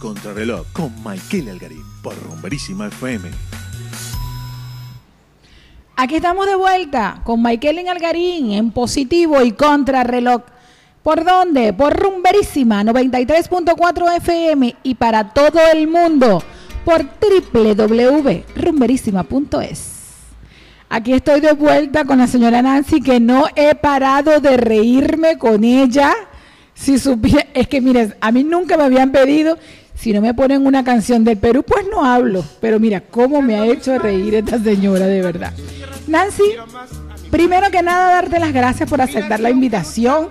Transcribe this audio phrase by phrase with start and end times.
[0.00, 3.30] Contrarreloj con Michael Algarín por Rumberísima FM.
[5.94, 10.40] Aquí estamos de vuelta con Michael Algarín en positivo y contrarreloj.
[11.02, 11.74] ¿Por dónde?
[11.74, 16.42] Por Rumberísima 93.4 FM y para todo el mundo
[16.84, 17.04] por
[17.52, 19.96] www.rumberísima.es.
[20.88, 25.62] Aquí estoy de vuelta con la señora Nancy que no he parado de reírme con
[25.62, 26.14] ella.
[26.72, 29.58] Si supiera, es que mire, a mí nunca me habían pedido,
[30.00, 32.42] si no me ponen una canción del Perú, pues no hablo.
[32.58, 35.52] Pero mira, cómo me ha hecho reír esta señora, de verdad.
[36.06, 36.42] Nancy,
[37.30, 40.28] primero que nada, darte las gracias por aceptar la invitación,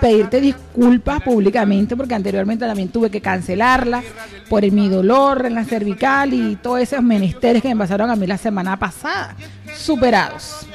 [0.00, 4.02] pedirte disculpas públicamente, porque anteriormente también tuve que cancelarla
[4.48, 8.26] por mi dolor en la cervical y todos esos menesteres que me pasaron a mí
[8.26, 9.36] la semana pasada.
[9.76, 10.66] Superados.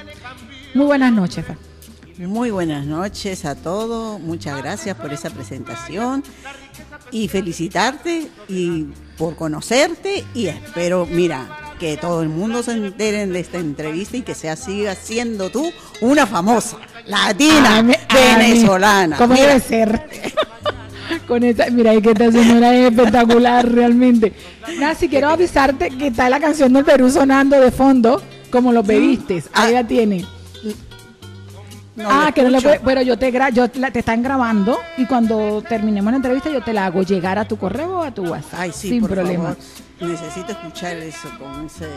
[0.76, 1.46] Muy buenas noches.
[2.20, 6.22] Muy buenas noches a todos, muchas gracias por esa presentación
[7.12, 8.86] y felicitarte y
[9.18, 14.22] por conocerte y espero, mira, que todo el mundo se entere de esta entrevista y
[14.22, 17.84] que sea siga siendo tú una famosa latina
[18.14, 19.18] venezolana.
[19.18, 20.08] ¿Cómo debe ser?
[21.28, 24.34] Con esta, mira, que esta señora es espectacular realmente.
[24.80, 29.44] Nancy, quiero avisarte que está la canción del Perú sonando de fondo, como lo pediste.
[29.54, 29.88] Ahí la
[32.06, 36.12] ah, que no le puede, pero yo te yo te están grabando y cuando terminemos
[36.12, 38.60] la entrevista yo te la hago llegar a tu correo o a tu WhatsApp.
[38.60, 39.56] Ay, sí, sin problema.
[40.00, 41.88] Necesito escuchar eso con ese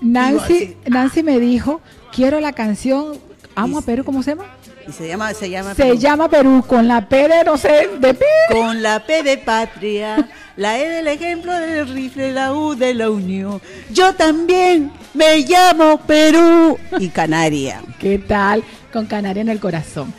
[0.00, 1.80] Nancy, Nancy me dijo,
[2.12, 3.18] quiero la canción
[3.54, 4.44] Amo a Perú, ¿cómo se llama?
[4.86, 8.14] Y se llama, se llama Se llama Perú, con la P de, no sé, de
[8.14, 8.24] P.
[8.50, 13.10] Con la P de patria, la E del ejemplo del rifle, la U de la
[13.10, 13.60] unión.
[13.90, 17.80] Yo también me llamo Perú y Canaria.
[17.98, 18.62] ¿Qué tal?
[18.92, 20.12] Con Canaria en el corazón.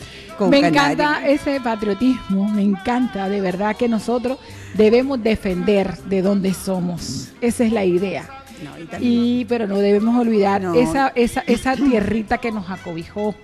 [0.49, 4.39] me encanta ese patriotismo, me encanta de verdad que nosotros
[4.73, 7.30] debemos defender de dónde somos.
[7.41, 8.27] Esa es la idea.
[8.99, 13.36] y, pero no debemos olvidar esa, esa, esa tierrita que nos acobijó,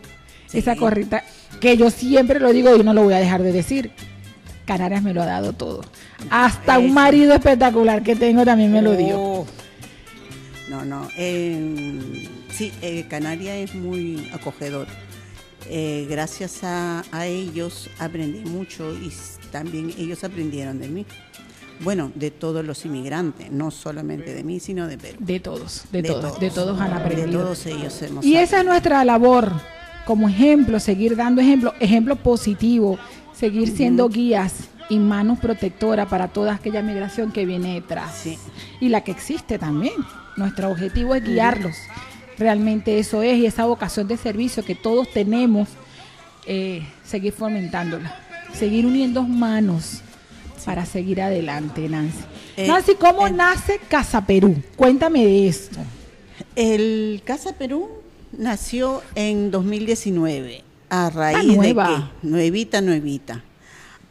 [0.53, 1.23] esa corrita
[1.59, 3.91] que yo siempre lo digo y no lo voy a dejar de decir.
[4.65, 5.81] Canarias me lo ha dado todo.
[6.29, 9.19] Hasta un marido espectacular que tengo también me lo dio.
[9.19, 9.45] Oh.
[10.69, 11.09] No, no.
[11.17, 14.87] Eh, sí, eh, Canarias es muy acogedor.
[15.69, 19.11] Eh, gracias a, ellos aprendí mucho y
[19.51, 21.05] también ellos aprendieron de mí.
[21.81, 25.17] Bueno, de todos los inmigrantes, no solamente de mí, sino de Perú.
[25.19, 27.39] De todos, de, todos, de todos han aprendido.
[27.39, 29.51] De todos ellos hemos Y esa es nuestra labor,
[30.05, 32.97] como ejemplo, seguir dando ejemplo, ejemplo positivo,
[33.33, 38.25] seguir siendo guías y manos protectoras para toda aquella migración que viene detrás.
[38.79, 39.93] Y la que existe también.
[40.35, 41.75] Nuestro objetivo es guiarlos.
[42.37, 45.69] Realmente eso es, y esa vocación de servicio que todos tenemos,
[46.45, 48.15] eh, seguir fomentándola,
[48.53, 50.01] seguir uniendo manos
[50.65, 52.19] para seguir adelante, Nancy.
[52.57, 54.61] Eh, Nancy, ¿cómo nace Casa Perú?
[54.75, 55.79] Cuéntame de esto.
[56.55, 58.00] El Casa Perú
[58.37, 63.43] nació en 2019 a raíz de que nuevita, nuevita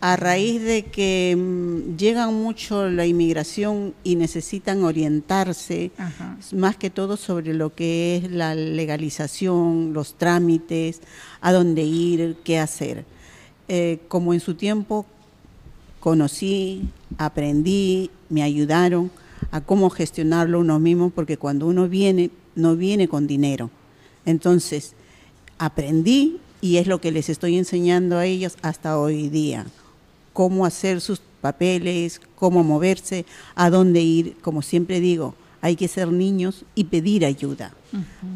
[0.00, 5.90] a raíz de que mm, llegan mucho la inmigración y necesitan orientarse,
[6.54, 11.00] más que todo sobre lo que es la legalización, los trámites,
[11.40, 13.04] a dónde ir, qué hacer.
[13.68, 15.04] Eh, como en su tiempo
[16.00, 16.88] conocí,
[17.18, 19.10] aprendí, me ayudaron
[19.50, 23.70] a cómo gestionarlo uno mismo, porque cuando uno viene, no viene con dinero.
[24.26, 24.94] Entonces,
[25.58, 29.66] aprendí y es lo que les estoy enseñando a ellos hasta hoy día
[30.32, 34.36] cómo hacer sus papeles, cómo moverse, a dónde ir.
[34.42, 37.72] Como siempre digo, hay que ser niños y pedir ayuda.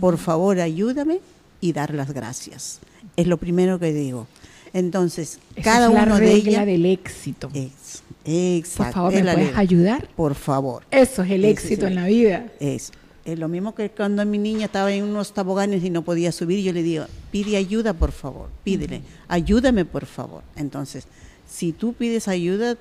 [0.01, 1.21] Por favor, ayúdame
[1.61, 2.81] y dar las gracias.
[3.17, 4.27] Es lo primero que digo.
[4.73, 7.49] Entonces, cada es la uno regla de del éxito.
[7.55, 9.03] Es, exacto.
[9.03, 10.09] Por favor, ¿me puedes ayudar?
[10.17, 10.83] Por favor.
[10.91, 12.47] Eso es el éxito en la vida.
[12.59, 12.91] Es,
[13.25, 16.63] es lo mismo que cuando mi niña estaba en unos toboganes y no podía subir,
[16.63, 20.43] yo le digo, pide ayuda, por favor, pídele, ayúdame, por favor.
[20.57, 21.07] Entonces,
[21.49, 22.77] si tú pides ayuda,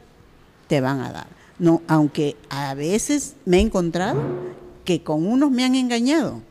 [0.67, 1.27] te van a dar.
[1.59, 4.21] No, aunque a veces me he encontrado
[4.83, 6.41] que con unos me han engañado.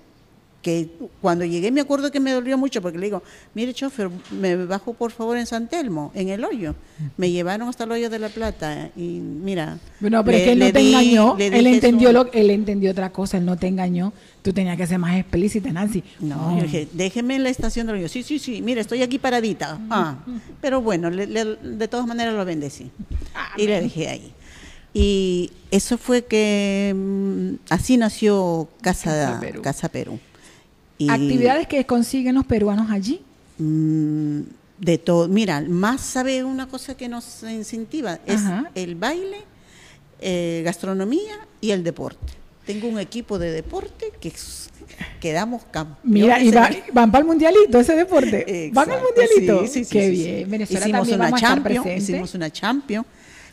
[0.62, 0.88] Que
[1.20, 3.22] cuando llegué me acuerdo que me dolió mucho porque le digo,
[3.52, 6.76] mire chofer, me bajo por favor en San Telmo, en el hoyo.
[7.16, 9.78] Me llevaron hasta el hoyo de la plata y mira.
[9.98, 13.38] Bueno, pero es que él no te engañó, él entendió, lo, él entendió otra cosa,
[13.38, 14.12] él no te engañó.
[14.42, 16.02] Tú tenías que ser más explícita, Nancy.
[16.20, 18.08] No, yo dije, déjeme en la estación del hoyo.
[18.08, 19.80] Sí, sí, sí, mira, estoy aquí paradita.
[19.90, 20.16] Ah,
[20.60, 22.90] pero bueno, de todas maneras lo bendecí.
[23.56, 24.32] y le dejé ahí.
[24.94, 30.18] Y eso fue que mm, así nació Casa, Casa Perú.
[31.10, 33.20] ¿Actividades que consiguen los peruanos allí?
[33.58, 34.40] Mm,
[34.78, 35.28] de todo.
[35.28, 38.40] Mira, más sabe una cosa que nos incentiva, es
[38.74, 39.38] el baile,
[40.20, 42.32] eh, gastronomía y el deporte.
[42.66, 44.32] Tengo un equipo de deporte que
[45.20, 46.04] quedamos campeones.
[46.04, 46.50] Mira, y
[46.92, 48.70] van para el mundialito ese deporte.
[48.72, 49.66] ¿Van al mundialito?
[49.66, 50.50] Sí, sí, Qué bien.
[50.50, 53.06] Venezuela hicimos una champion, hicimos una champion,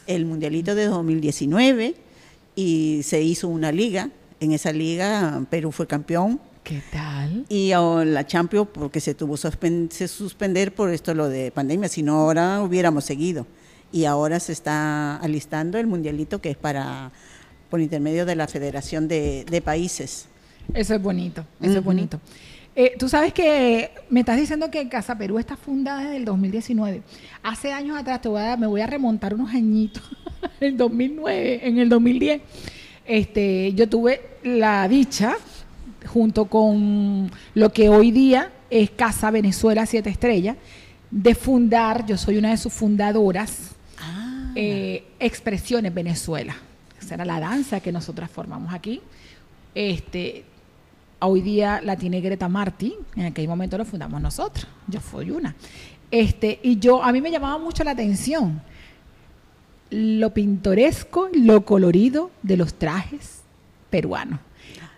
[0.08, 1.96] el mundialito de 2019
[2.56, 4.10] y se hizo una liga.
[4.40, 6.40] En esa liga Perú fue campeón.
[6.70, 7.48] ¿Qué tal?
[7.50, 12.18] Y la Champions porque se tuvo que suspender por esto lo de pandemia, si no
[12.18, 13.48] ahora hubiéramos seguido.
[13.92, 17.12] Y ahora se está alistando el mundialito que es para
[17.72, 20.28] por intermedio de la Federación de, Países.
[20.76, 22.22] Eso es bonito, eso es bonito.
[22.76, 27.02] Eh, tú sabes que me estás diciendo que Casa Perú está fundada desde el 2019.
[27.42, 30.04] Hace años atrás, te voy a, me voy a remontar unos añitos,
[30.60, 32.42] en el 2009, en el 2010.
[33.08, 35.36] Este, yo tuve la dicha,
[36.10, 40.58] junto con lo que hoy día es Casa Venezuela Siete Estrellas,
[41.12, 44.52] de fundar, yo soy una de sus fundadoras, ah.
[44.56, 46.56] eh, Expresiones Venezuela
[47.12, 49.02] era la danza que nosotras formamos aquí.
[49.74, 50.44] Este,
[51.20, 55.56] hoy día la tiene Greta Martin, en aquel momento lo fundamos nosotros, yo fui una.
[56.12, 58.62] Este, y yo, a mí me llamaba mucho la atención
[59.92, 63.42] lo pintoresco, lo colorido de los trajes
[63.90, 64.40] peruanos.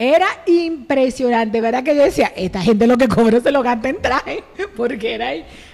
[0.03, 1.83] Era impresionante, ¿verdad?
[1.83, 4.44] Que yo decía, esta gente lo que cobra se lo gasta en traje,
[4.75, 5.30] porque era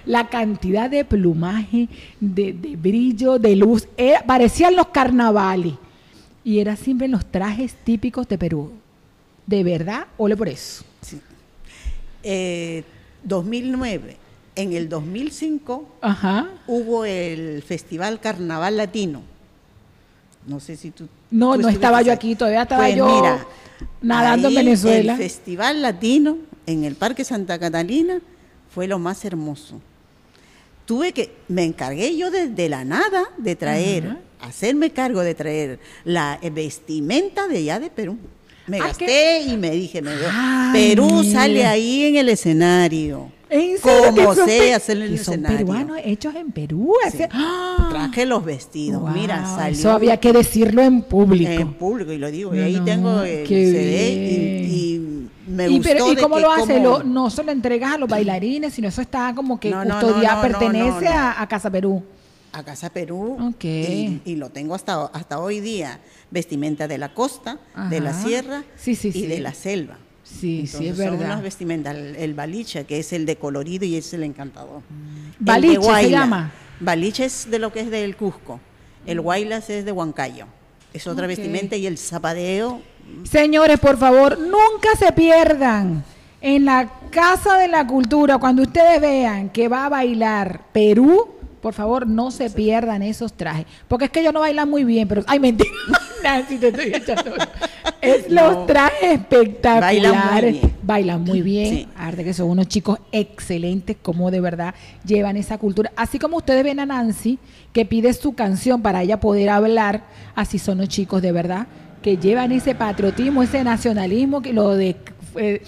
[0.06, 1.88] la cantidad de plumaje,
[2.20, 3.88] de, brillo, de luz,
[4.26, 5.76] parecían los carnavales
[6.44, 8.74] y era siempre en los trajes típicos de Perú.
[9.46, 10.08] ¿De verdad?
[10.18, 10.84] Ole por eso.
[11.00, 11.22] Sí.
[13.24, 14.12] 2009.
[14.12, 14.18] Eh,
[14.58, 15.88] en el 2005
[16.68, 19.22] hubo el Festival Carnaval Latino.
[20.46, 21.08] No sé si tú...
[21.30, 23.46] No, no estaba yo aquí, todavía estaba pues yo mira,
[24.02, 25.14] nadando en Venezuela.
[25.14, 28.20] El Festival Latino en el Parque Santa Catalina
[28.74, 29.82] fue lo más hermoso.
[30.86, 36.40] Tuve que, me encargué yo de, la nada de traer hacerme cargo de traer la
[36.52, 38.18] vestimenta de allá de Perú.
[38.68, 40.12] Me gasté y me dije, me
[40.74, 43.32] Perú sale ahí en el escenario.
[43.82, 45.58] Como sé hacer el son escenario.
[45.58, 46.94] peruanos hechos en Perú.
[47.32, 47.88] ¡Ah!
[47.90, 49.12] Traje los vestidos.
[49.14, 49.80] Mira, salió.
[49.80, 51.52] Eso había que decirlo en público.
[51.52, 52.54] En público, y lo digo.
[52.56, 56.12] y ahí tengo el CD y, me gustó.
[56.12, 56.80] ¿Y cómo lo hace?
[56.80, 61.70] no solo entregas a los bailarines, sino eso está como que custodia, pertenece a Casa
[61.70, 62.04] Perú
[62.58, 66.00] a Casa Perú y, lo tengo hasta, hasta hoy día,
[66.32, 67.60] vestimenta de la costa,
[67.90, 69.98] de la sierra y de la selva.
[70.28, 71.18] Sí, sí, es verdad.
[71.18, 74.82] Son unas vestimentas, el, baliche, que es el de colorido y es el encantador.
[74.82, 75.34] Mm.
[75.40, 76.52] ¿Baliche se llama?
[76.80, 78.60] Baliche es de lo que es del Cusco,
[79.06, 80.46] el Guaylas es de Huancayo,
[80.94, 82.82] es otra vestimenta y el zapadeo.
[83.24, 86.04] Señores, por favor, nunca se pierdan
[86.42, 91.30] en la Casa de la Cultura, cuando ustedes vean que va a bailar Perú,
[91.62, 93.66] por favor, no se pierdan esos trajes.
[93.88, 95.24] Porque es que ellos no bailan muy bien, pero.
[95.28, 95.70] Ay, mentira.
[96.24, 97.34] Nancy, te estoy echando.
[98.02, 100.02] Es los trajes espectaculares.
[100.04, 100.76] Bailan muy bien.
[100.84, 101.76] Bailan muy bien.
[101.76, 102.24] Sí.
[102.24, 104.74] que son unos chicos excelentes, como de verdad
[105.06, 105.92] llevan esa cultura.
[105.96, 107.40] Así como ustedes ven a Nancy,
[107.74, 110.04] que pide su canción para ella poder hablar,
[110.36, 111.68] así son los chicos de verdad,
[112.02, 114.96] que llevan ese patriotismo, ese nacionalismo, que lo de.
[115.36, 115.62] Eh,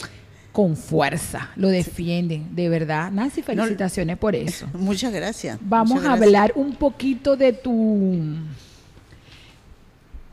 [0.52, 3.12] con fuerza, lo defienden, de verdad.
[3.12, 4.68] Nancy, felicitaciones por eso.
[4.74, 5.60] Muchas gracias.
[5.62, 8.36] Vamos a hablar un poquito de tu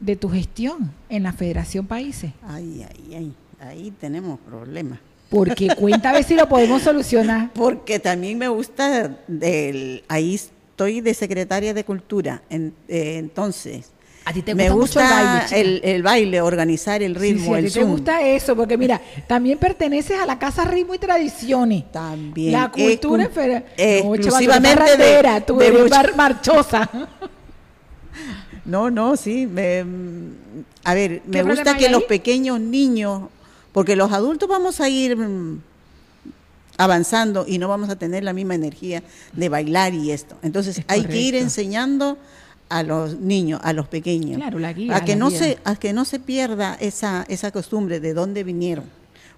[0.00, 2.32] de tu gestión en la Federación Países.
[2.46, 4.99] Ay, ay, ay, ahí tenemos problemas.
[5.30, 7.50] Porque cuenta a ver si lo podemos solucionar.
[7.52, 13.90] Porque también me gusta del ahí estoy de secretaria de Cultura, en, eh, entonces
[14.26, 16.40] a ti te gusta, mucho el baile.
[16.40, 20.37] organizar el ritmo, sí, sí, a te gusta eso, porque mira, también perteneces a la
[20.37, 21.92] Casa Ritmo y Tradiciones.
[21.92, 22.50] También.
[22.50, 23.30] La cultura
[23.76, 26.90] eh, exclusivamente de, tú eres marchosa.
[28.64, 29.49] No, no, sí.
[30.83, 33.28] a ver, me gusta que los pequeños niños,
[33.71, 35.61] porque los adultos vamos a ir mm,
[36.76, 39.04] avanzando y no vamos a tener la misma energía
[39.35, 40.37] de bailar y esto.
[40.42, 42.18] Entonces hay que ir enseñando
[42.68, 44.40] a los niños, a los pequeños,
[44.90, 48.85] a que no se a que no se pierda esa esa costumbre de dónde vinieron,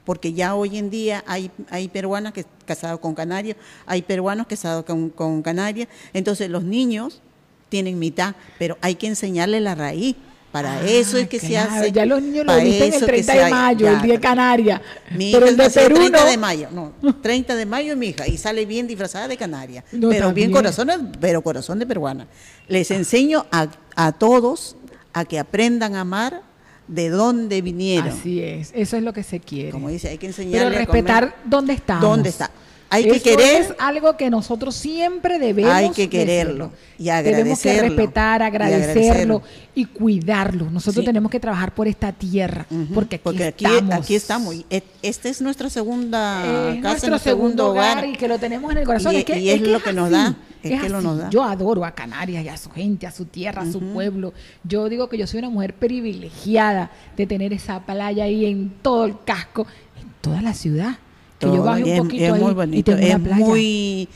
[0.04, 3.56] porque ya hoy en día hay hay peruanas que casados con canarios,
[3.86, 7.20] hay peruanos casados con, con canarias, entonces los niños
[7.68, 10.16] tienen mitad, pero hay que enseñarles la raíz.
[10.52, 11.92] Para ah, eso es que se hace.
[11.92, 14.80] Ya los niños lo dicen el 30 de mayo, el día Canaria.
[15.14, 18.38] Mi pero el de Perú 30 de mayo, no, 30 de mayo mi hija y
[18.38, 19.84] sale bien disfrazada de Canaria.
[19.90, 22.26] pero bien corazón, pero corazón de peruana.
[22.66, 24.76] Les enseño a, a todos
[25.12, 26.42] a que aprendan a amar
[26.86, 28.08] de dónde vinieron.
[28.08, 29.70] Así es, eso es lo que se quiere.
[29.70, 32.02] Como dice, hay que enseñarles Pero respetar dónde estamos.
[32.02, 32.50] ¿Dónde está?
[32.90, 33.62] Hay que querer.
[33.62, 35.72] Es algo que nosotros siempre debemos.
[35.72, 37.38] Hay que quererlo y agradecerlo.
[37.38, 39.42] Tenemos que respetar, agradecerlo
[39.74, 40.70] y, cuidarlo.
[40.70, 43.94] Nosotros tenemos que trabajar por esta tierra, porque aquí porque estamos.
[43.94, 44.54] Aquí, estamos.
[45.02, 46.42] Esta es nuestra segunda
[46.82, 49.14] casa, nuestro segundo hogar, y que lo tenemos en el corazón.
[49.14, 50.36] Y es, que, y es, lo que nos da.
[50.62, 51.30] Es, que lo nos da.
[51.30, 54.32] Yo adoro a Canarias y a su gente, a su tierra, a su pueblo.
[54.64, 59.04] Yo digo que yo soy una mujer privilegiada de tener esa playa ahí en todo
[59.04, 59.66] el casco,
[60.00, 60.98] en toda la ciudad
[61.38, 64.08] que yo baje un poquito es, muy bonito, es muy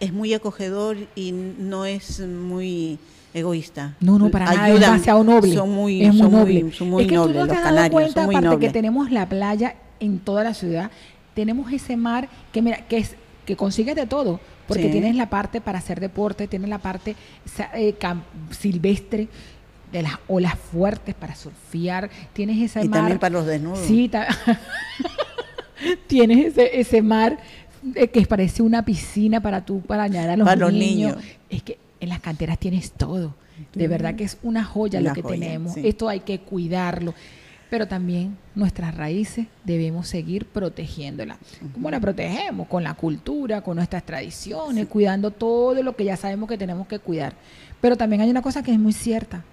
[0.00, 2.98] es muy acogedor y no es muy
[3.32, 3.94] egoísta.
[4.00, 5.54] No, no, para nada, es demasiado noble.
[5.54, 6.62] Son muy, es muy son noble.
[6.62, 9.10] Muy, son muy es que nobles, tú no te has dado cuenta, aparte que tenemos
[9.10, 10.90] la playa en toda la ciudad,
[11.34, 15.60] tenemos ese mar que mira, que es que consigues de todo, porque tienes la parte
[15.60, 17.14] para hacer deporte, tienes la parte
[17.74, 17.94] eh,
[18.50, 19.28] silvestre,
[19.92, 22.98] de las olas fuertes para surfear, tienes ese y mar.
[22.98, 23.78] Y también para los desnudos.
[23.80, 24.10] Sí,
[26.06, 27.38] tienes ese, ese mar
[27.94, 31.16] eh, que parece una piscina para tú, para añadir a los, niños.
[31.50, 33.34] Es que en las canteras tienes todo.
[33.72, 35.76] De verdad que es una joya lo que tenemos.
[35.76, 37.14] Esto hay que cuidarlo.
[37.70, 41.38] Pero también nuestras raíces debemos seguir protegiéndolas.
[41.72, 42.68] ¿Cómo la protegemos?
[42.68, 46.98] Con la cultura, con nuestras tradiciones, cuidando todo lo que ya sabemos que tenemos que
[46.98, 47.34] cuidar.
[47.80, 49.44] Pero también hay una cosa que es muy cierta,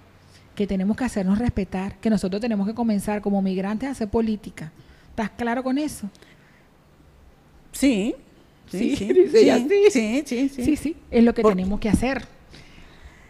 [0.54, 4.72] que tenemos que hacernos respetar, que nosotros tenemos que comenzar como migrantes a hacer política
[5.12, 6.08] ¿Estás claro con eso?
[7.70, 8.14] Sí.
[8.70, 12.24] Sí, sí, sí, sí, sí, sí, es lo que tenemos que hacer.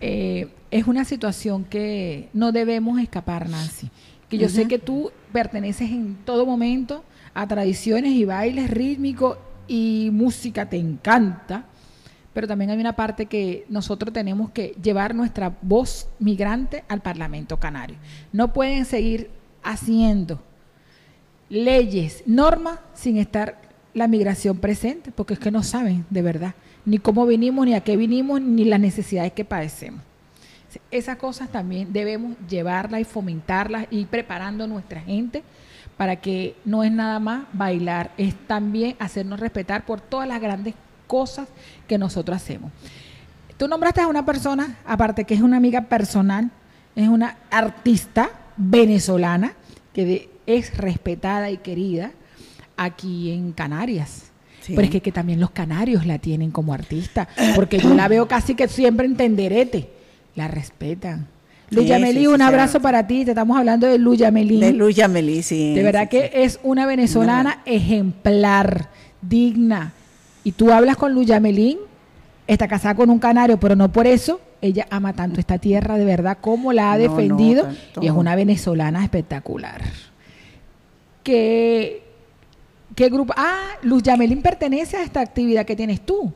[0.00, 3.90] Eh, es una situación que no debemos escapar, Nancy.
[4.28, 7.02] Que yo sé que tú perteneces en todo momento
[7.34, 11.66] a tradiciones y bailes rítmicos y música te encanta,
[12.32, 17.58] pero también hay una parte que nosotros tenemos que llevar nuestra voz migrante al Parlamento
[17.58, 17.96] Canario.
[18.32, 19.28] No pueden seguir
[19.64, 20.40] haciendo
[21.52, 23.60] leyes, normas, sin estar
[23.92, 26.54] la migración presente, porque es que no saben de verdad
[26.86, 30.00] ni cómo vinimos, ni a qué vinimos, ni las necesidades que padecemos.
[30.90, 35.42] Esas cosas también debemos llevarlas y fomentarlas y preparando a nuestra gente
[35.98, 40.74] para que no es nada más bailar, es también hacernos respetar por todas las grandes
[41.06, 41.48] cosas
[41.86, 42.72] que nosotros hacemos.
[43.58, 46.50] Tú nombraste a una persona, aparte que es una amiga personal,
[46.96, 49.52] es una artista venezolana
[49.92, 52.12] que de, es respetada y querida
[52.76, 54.30] aquí en Canarias.
[54.66, 58.28] Pero es que, que, también los canarios la tienen como artista, porque yo la veo
[58.28, 59.88] casi que siempre en tenderete,
[60.36, 61.26] la respetan.
[61.70, 64.60] Luya Melí, un abrazo para ti, te estamos hablando de Luya Melí.
[64.60, 65.10] De Luya
[65.42, 65.74] sí.
[65.74, 68.88] De verdad que es una venezolana ejemplar,
[69.22, 69.92] digna.
[70.44, 71.78] Y tú hablas con Luya Melín,
[72.46, 76.04] está casada con un canario, pero no por eso ella ama tanto esta tierra, de
[76.04, 77.68] verdad, como la ha defendido,
[78.00, 79.82] y es una venezolana espectacular.
[81.22, 82.02] ¿Qué,
[82.94, 83.32] qué grupo?
[83.36, 86.32] Ah, Luz Yamelín pertenece a esta actividad que tienes tú.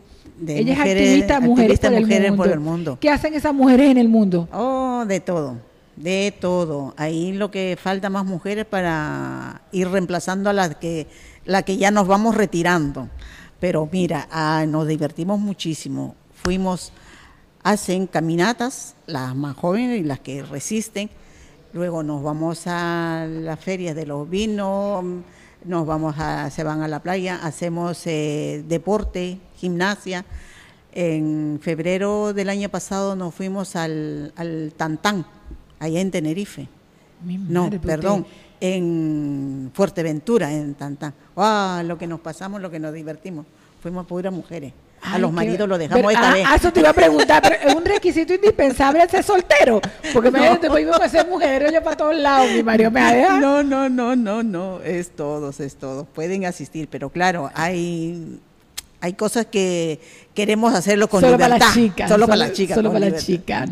[0.46, 2.98] Ella es activista, mujeres, por, el por, el mundo.
[3.00, 4.48] ¿Qué hacen esas mujeres en el mundo?
[4.52, 5.56] Oh, de todo,
[5.96, 6.94] de todo.
[6.98, 11.06] Ahí lo que falta más mujeres para ir reemplazando a las que,
[11.46, 13.08] la que ya nos vamos retirando.
[13.60, 16.14] Pero mira, ah, nos divertimos muchísimo.
[16.34, 16.92] Fuimos,
[17.62, 21.08] hacen caminatas, las más jóvenes y las que resisten
[21.76, 25.04] Luego nos vamos a la feria de los vinos,
[25.62, 30.24] nos vamos a, se van a la playa, hacemos eh, deporte, gimnasia.
[30.92, 35.26] En febrero del año pasado nos fuimos al, al Tantán,
[35.78, 36.66] allá en Tenerife.
[37.22, 38.24] no, perdón,
[38.58, 41.12] en Fuerteventura, en Tantán.
[41.34, 41.82] ¡Wow!
[41.84, 43.44] Lo que nos pasamos, lo que nos divertimos.
[43.80, 46.44] Fuimos puras mujeres a los maridos lo dejamos esta ah, vez.
[46.48, 49.80] Ah, eso te iba a preguntar, pero es un requisito indispensable ser soltero,
[50.12, 50.58] porque me no.
[50.58, 54.16] después a ser mujer, yo para todos lados, mi marido me ha No, no, no,
[54.16, 58.40] no, no, es todos, es todos, pueden asistir, pero claro, hay
[59.00, 60.00] hay cosas que
[60.36, 61.58] queremos hacerlo con solo libertad.
[61.58, 62.74] Para las chicas, solo, para las chicas.
[62.76, 63.70] Solo para las chicas.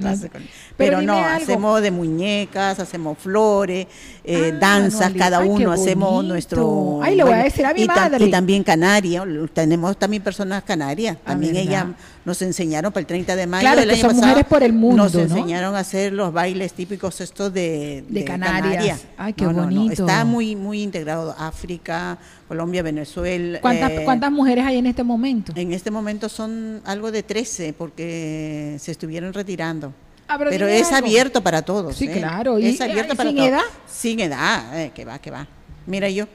[0.77, 3.87] Pero, no, hacemos de muñecas, hacemos flores,
[4.25, 7.01] eh, ah, danzas, cada uno hacemos nuestro...
[7.03, 8.25] Ay, le voy a decir a mi y madre.
[8.25, 11.87] y también Canaria, tenemos también personas canarias, ah, también ellas
[12.25, 14.73] nos enseñaron para el 30 de mayo claro, del año son pasado, mujeres por el
[14.73, 19.05] mundo, nos enseñaron a hacer los bailes típicos estos de, de, Canarias.
[19.19, 19.93] Ay, qué bonito.
[19.93, 22.19] Está muy, muy integrado África,
[22.49, 23.61] Colombia, Venezuela.
[23.61, 25.53] ¿Cuántas, eh, ¿Cuántas mujeres hay en este momento?
[25.55, 26.54] En este momento son
[26.85, 29.93] algo de 13 porque se estuvieron retirando.
[30.27, 31.97] Ah, pero, es abierto para todos.
[31.97, 32.13] Sí, ¿eh?
[32.13, 32.57] claro.
[32.59, 33.49] Es abierto para sin todos.
[33.49, 33.63] edad?
[33.87, 35.47] Sin edad, eh, que va, que va.
[35.87, 36.27] Mira yo.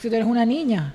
[0.00, 0.94] Si tú eres una niña.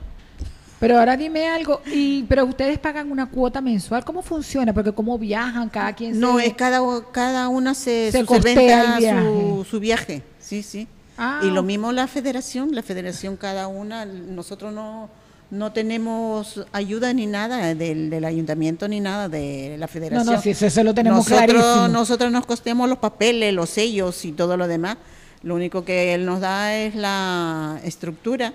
[0.79, 4.73] Pero ahora dime algo, y pero ustedes pagan una cuota mensual, ¿cómo funciona?
[4.73, 10.23] Porque cómo viajan, cada quien No, es cada cada una se, se, su, su, viaje.
[10.39, 10.87] Sí, sí.
[11.19, 11.41] Ah.
[11.43, 15.07] Y lo mismo la federación, la federación cada una, nosotros no
[15.51, 20.25] no tenemos ayuda ni nada del, del ayuntamiento ni nada de la federación.
[20.25, 21.87] No, no, sí, eso lo tenemos nosotros, clarísimo.
[21.89, 24.97] Nosotros nos costeamos los papeles, los sellos y todo lo demás.
[25.43, 28.53] Lo único que él nos da es la estructura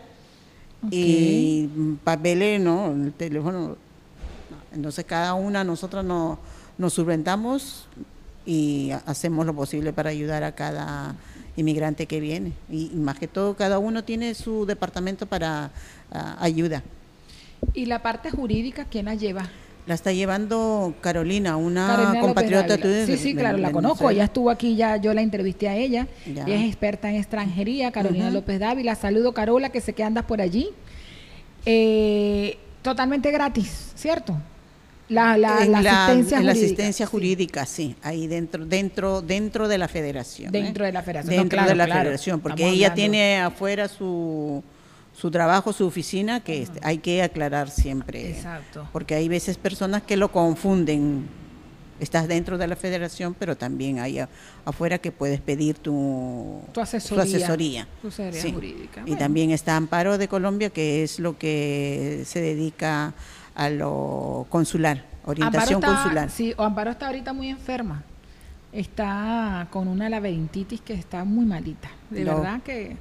[0.90, 1.68] y
[2.02, 2.92] papeles, ¿no?
[2.92, 3.76] El teléfono.
[4.72, 6.38] Entonces cada una nosotros nos,
[6.78, 7.88] nos solventamos
[8.46, 11.14] y hacemos lo posible para ayudar a cada
[11.56, 12.52] inmigrante que viene.
[12.70, 15.70] Y, más que todo, cada uno tiene su departamento para
[16.12, 16.82] uh, ayuda.
[17.74, 19.48] ¿Y la parte jurídica quién la lleva?
[19.86, 23.06] La está llevando Carolina, una Carolina compatriota tuya.
[23.06, 24.10] Sí, sí, de, claro, de, la conozco.
[24.10, 26.08] Ella estuvo aquí, ya yo la entrevisté a ella.
[26.26, 26.44] Ya.
[26.44, 28.34] Ella es experta en extranjería, Carolina uh -huh.
[28.34, 28.96] López Dávila.
[28.96, 30.70] Saludo, Carola, que sé que andas por allí.
[31.64, 34.36] Eh, totalmente gratis, ¿cierto?
[35.08, 37.94] La, la, la, la, asistencia, la jurídica, asistencia jurídica, sí.
[37.94, 37.96] sí.
[38.02, 40.50] ahí dentro, dentro, dentro de la federación.
[40.50, 40.88] Dentro ¿eh?
[40.88, 41.30] de la federación.
[41.36, 42.00] Dentro no, claro, de la claro.
[42.00, 43.00] federación, porque Estamos ella hablando.
[43.02, 44.64] tiene afuera su,
[45.16, 46.78] su trabajo, su oficina, que uh -huh.
[46.82, 48.30] hay que aclarar siempre.
[48.30, 48.88] Exacto.
[48.92, 51.28] Porque hay veces personas que lo confunden.
[51.98, 54.28] Estás dentro de la federación, pero también hay a,
[54.66, 57.22] afuera que puedes pedir tu, tu asesoría.
[57.22, 57.88] Tu asesoría.
[58.02, 58.52] Tu sí.
[58.52, 59.00] jurídica.
[59.00, 59.18] Y bueno.
[59.18, 63.14] también está Amparo de Colombia, que es lo que se dedica a
[63.70, 66.30] lo consular, orientación Amparo está, consular.
[66.30, 68.02] Sí, o Amparo está ahorita muy enferma.
[68.72, 71.88] Está con una laberintitis que está muy malita.
[72.10, 72.36] De no.
[72.36, 72.96] verdad que,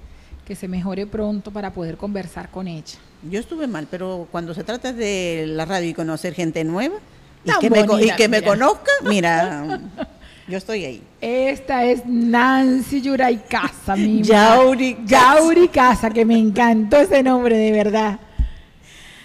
[0.45, 2.97] que se mejore pronto para poder conversar con ella.
[3.29, 6.95] Yo estuve mal, pero cuando se trata de la radio y conocer gente nueva
[7.43, 9.79] y, que me, y que, me, conozca, mira,
[10.47, 11.03] yo estoy ahí.
[11.21, 17.71] Esta es Nancy Yuray Casa, mi Yauri Yauri Casa, que me encantó ese nombre, de
[17.71, 18.19] verdad.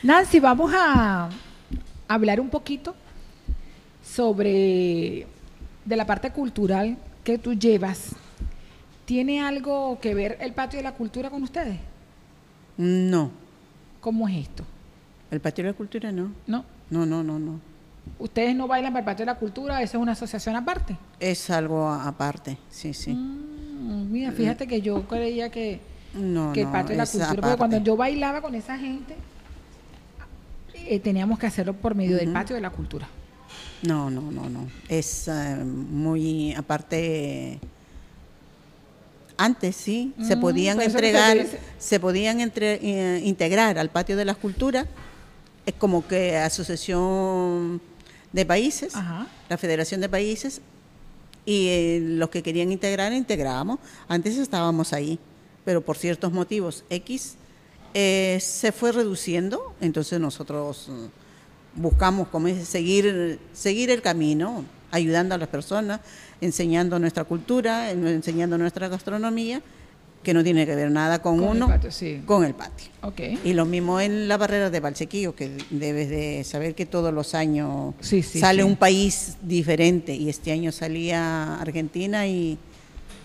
[0.02, 1.28] Nancy, vamos a
[2.08, 2.94] hablar un poquito
[4.02, 5.26] sobre
[5.84, 8.14] de la parte cultural que tú llevas.
[9.04, 11.78] ¿Tiene algo que ver el patio de la cultura con ustedes?
[12.76, 13.30] No.
[14.00, 14.64] ¿Cómo es esto?
[15.30, 16.32] El patio de la cultura no.
[16.46, 16.64] No.
[16.88, 17.60] No, no, no, no.
[18.18, 19.82] ¿Ustedes no bailan para el patio de la cultura?
[19.82, 20.96] ¿Eso es una asociación aparte?
[21.18, 23.12] Es algo aparte, sí, sí.
[23.12, 25.80] Mm, mira, fíjate que yo creía que,
[26.14, 27.40] no, que el no, patio de la cultura, aparte.
[27.42, 29.14] porque cuando yo bailaba con esa gente,
[30.86, 32.24] eh, teníamos que hacerlo por medio uh -huh.
[32.24, 33.08] del patio de la cultura.
[33.82, 34.68] No, no, no, no.
[34.88, 37.58] Es uh, muy aparte.
[39.36, 41.38] Antes sí, mm, se podían entregar,
[41.78, 44.86] se, podían entre, eh, integrar al patio de la cultura.
[45.64, 47.80] Es como que asociación
[48.32, 49.26] de países, Ajá.
[49.48, 50.60] la Federación de Países,
[51.46, 53.78] y eh, los que querían integrar, integrábamos.
[54.08, 55.18] Antes estábamos ahí,
[55.64, 57.36] pero por ciertos motivos X
[57.94, 65.34] eh, se fue reduciendo, entonces nosotros mm, buscamos como es, seguir, seguir el camino, ayudando
[65.34, 66.00] a las personas,
[66.40, 69.62] enseñando nuestra cultura, enseñando nuestra gastronomía,
[70.22, 72.22] que no tiene que ver nada con, con uno, el patio, sí.
[72.26, 72.90] con el patio.
[73.00, 73.40] Okay.
[73.42, 77.34] Y lo mismo en la barrera de Valsequillo, que debes de saber que todos los
[77.34, 82.58] años sí, sí, sale un país diferente, y este año salía Argentina y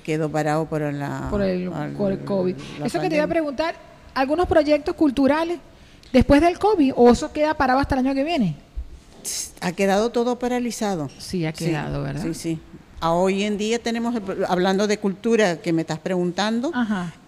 [0.04, 2.56] quedó parado por, la, por, el, al, por el COVID.
[2.56, 3.02] Eso pandemia.
[3.02, 3.76] que te iba a preguntar,
[4.16, 5.60] algunos proyectos culturales
[6.12, 8.56] después del COVID o eso queda parado hasta el año que viene?
[9.62, 11.10] Ha quedado todo paralizado.
[11.20, 12.24] Sí, ha quedado, sí, ¿verdad?
[12.24, 12.60] Sí, sí.
[13.02, 14.16] A hoy en día tenemos,
[14.48, 16.72] hablando de cultura que me estás preguntando,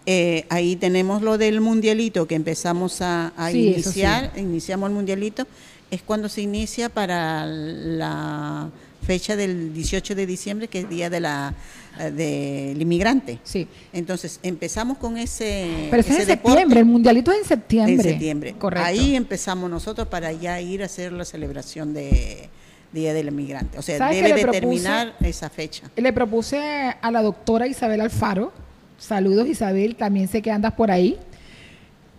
[0.06, 4.41] eh, ahí tenemos lo del mundialito que empezamos a, a sí, iniciar, sí.
[4.41, 5.45] iniciamos el mundialito,
[5.91, 8.69] es cuando se inicia para la
[9.06, 11.54] fecha del 18 de diciembre, que es Día de la
[11.97, 13.39] del inmigrante.
[13.43, 13.67] Sí.
[13.93, 17.93] Entonces, empezamos con ese Pero ese es en septiembre, el mundialito es en septiembre.
[17.93, 18.55] En septiembre.
[18.57, 18.88] Correcto.
[18.88, 22.49] Ahí empezamos nosotros para ya ir a hacer la celebración de
[22.91, 23.77] Día del Inmigrante.
[23.77, 25.89] O sea, debe de propuse, terminar esa fecha.
[25.95, 26.60] Le propuse
[27.01, 28.53] a la doctora Isabel Alfaro,
[28.97, 31.17] saludos Isabel, también sé que andas por ahí,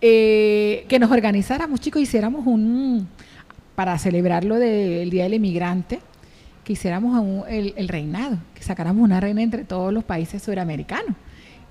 [0.01, 3.07] eh, que nos organizáramos, chicos, hiciéramos un,
[3.75, 5.99] para celebrarlo del Día del Inmigrante,
[6.69, 11.15] que hiciéramos un, el, el, reinado, que sacáramos una reina entre todos los países suramericanos.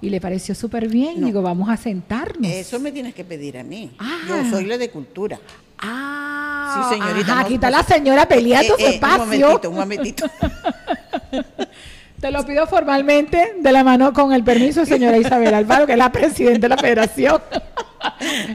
[0.01, 1.21] Y le pareció súper bien.
[1.21, 1.27] No.
[1.29, 2.51] Digo, vamos a sentarnos.
[2.51, 3.93] Eso me tienes que pedir a mí.
[4.01, 4.19] Ah.
[4.27, 5.39] Yo soy la de cultura.
[5.79, 7.31] Ah, sí, señorita.
[7.31, 9.21] Ajá, aquí está la señora peleando eh, su eh, espacio.
[9.23, 10.27] Un momentito, un momentito.
[12.21, 15.93] Te lo pido formalmente, de la mano con el permiso de señora Isabel Alvaro, que
[15.93, 17.41] es la presidenta de la federación.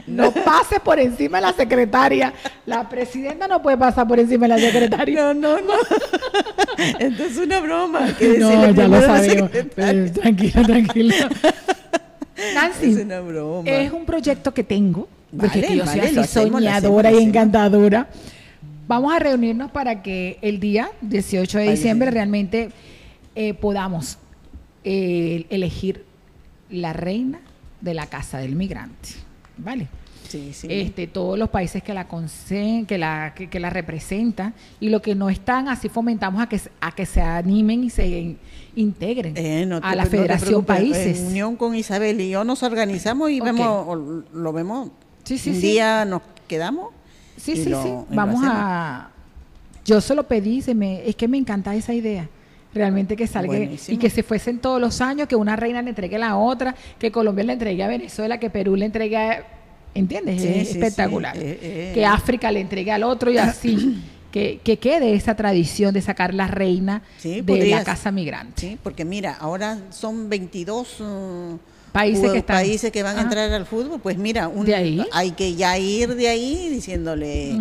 [0.06, 2.32] No pase por encima de la secretaria.
[2.66, 5.32] La presidenta no puede pasar por encima de la secretaria.
[5.32, 5.74] No, no, no.
[6.98, 8.00] Esto es una broma.
[8.38, 9.50] no, ya lo sabemos.
[10.14, 11.14] Tranquila, tranquila.
[12.54, 13.70] Nancy, es, una broma.
[13.70, 18.08] es un proyecto que tengo, porque vale, yo vale, soy así hacemos, soñadora y encantadora.
[18.86, 22.14] Vamos a reunirnos para que el día 18 de diciembre vale.
[22.16, 22.70] realmente
[23.34, 24.18] eh, podamos
[24.84, 26.04] eh, elegir
[26.68, 27.40] la reina
[27.80, 29.10] de la casa del migrante.
[29.56, 29.88] ¿Vale?
[30.32, 35.30] este, todos los países que la que la, que, la representan, y lo que no
[35.30, 38.36] están, así fomentamos a que, a que se animen y se
[38.74, 41.20] integren eh, a la Federación Países.
[41.20, 44.90] En unión con Isabel y yo nos organizamos y vemos, lo vemos.
[45.24, 46.90] Sí, sí, Un día nos quedamos.
[47.36, 47.94] Sí, sí, sí.
[48.10, 49.10] Vamos a.
[49.84, 52.28] Yo se lo pedí, se me, es que me encanta esa idea
[52.74, 56.16] realmente que salga y que se fuesen todos los años, que una reina le entregue
[56.16, 59.46] a la otra, que Colombia le entregue a Venezuela, que Perú le entregue a,
[59.94, 60.42] ¿entiendes?
[60.42, 61.36] es espectacular.
[61.36, 64.02] Eh, eh, que África le entregue al otro y así.
[64.32, 68.60] que, que, quede esa tradición de sacar la reina de la casa migrante.
[68.60, 71.58] Sí, porque mira, ahora son 22 uh,
[71.92, 74.68] países, que países que van a entrar al fútbol, pues mira, un,
[75.12, 77.60] hay que ya ir de ahí diciéndole,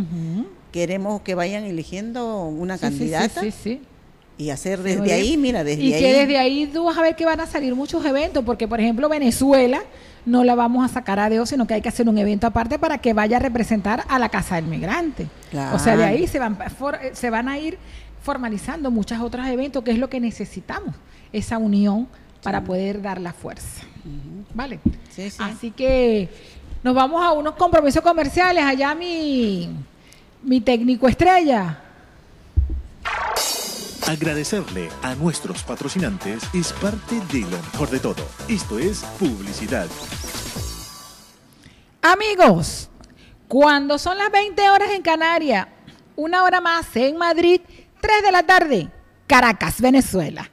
[0.71, 3.41] queremos que vayan eligiendo una candidata.
[3.41, 3.81] sí, sí
[4.37, 5.93] y hacer desde ahí, mira, desde ahí.
[5.93, 8.67] Y que desde ahí tú vas a ver que van a salir muchos eventos, porque
[8.67, 9.81] por ejemplo Venezuela
[10.25, 12.79] no la vamos a sacar a Dios, sino que hay que hacer un evento aparte
[12.79, 15.27] para que vaya a representar a la Casa del Migrante.
[15.73, 16.57] O sea, de ahí se van,
[17.13, 17.77] se van a ir
[18.21, 20.95] formalizando muchos otros eventos, que es lo que necesitamos,
[21.31, 22.07] esa unión
[22.41, 23.83] para poder dar la fuerza.
[24.53, 24.79] ¿Vale?
[25.09, 26.29] Sí, Así que
[26.83, 28.63] nos vamos a unos compromisos comerciales.
[28.63, 29.69] Allá mi,
[30.41, 31.79] mi técnico estrella.
[34.07, 38.27] Agradecerle a nuestros patrocinantes es parte de lo mejor de todo.
[38.49, 39.87] Esto es publicidad.
[42.01, 42.89] Amigos,
[43.47, 45.67] cuando son las 20 horas en Canarias,
[46.17, 47.61] una hora más en Madrid,
[48.01, 48.91] 3 de la tarde,
[49.25, 50.49] Caracas, Venezuela.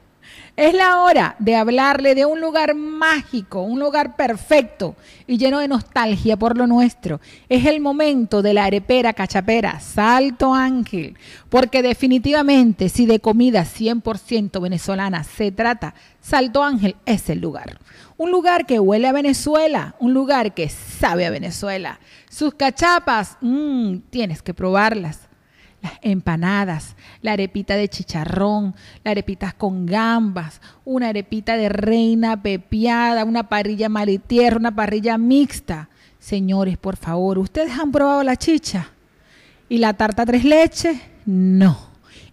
[0.61, 4.95] Es la hora de hablarle de un lugar mágico, un lugar perfecto
[5.25, 7.19] y lleno de nostalgia por lo nuestro.
[7.49, 11.17] Es el momento de la arepera cachapera Salto Ángel,
[11.49, 17.79] porque definitivamente si de comida 100% venezolana se trata, Salto Ángel es el lugar.
[18.17, 21.99] Un lugar que huele a Venezuela, un lugar que sabe a Venezuela.
[22.29, 25.30] Sus cachapas, mmm, tienes que probarlas
[25.81, 33.25] las empanadas, la arepita de chicharrón, la arepitas con gambas, una arepita de reina pepiada,
[33.25, 35.89] una parrilla maritierra, una parrilla mixta.
[36.19, 38.89] Señores, por favor, ¿ustedes han probado la chicha?
[39.69, 40.99] ¿Y la tarta tres leches?
[41.25, 41.77] No.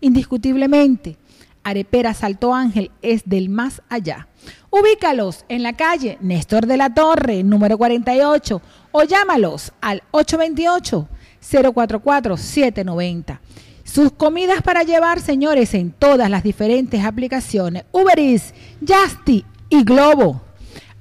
[0.00, 1.16] Indiscutiblemente,
[1.64, 4.28] Arepera Salto Ángel es del más allá.
[4.70, 8.60] Ubícalos en la calle Néstor de la Torre, número 48,
[8.92, 11.08] o llámalos al 828
[11.42, 13.40] 044-790.
[13.84, 17.84] Sus comidas para llevar, señores, en todas las diferentes aplicaciones.
[17.92, 18.52] Uber Eats,
[18.86, 20.42] Justy y Globo.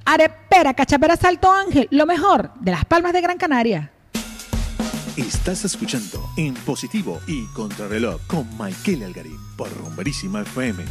[0.04, 3.92] Arepera, Cachapera, Salto Ángel, lo mejor de las Palmas de Gran Canaria.
[5.16, 10.84] Estás escuchando En Positivo y Contrarreloj con Michael Algarín por Rumberísima FM.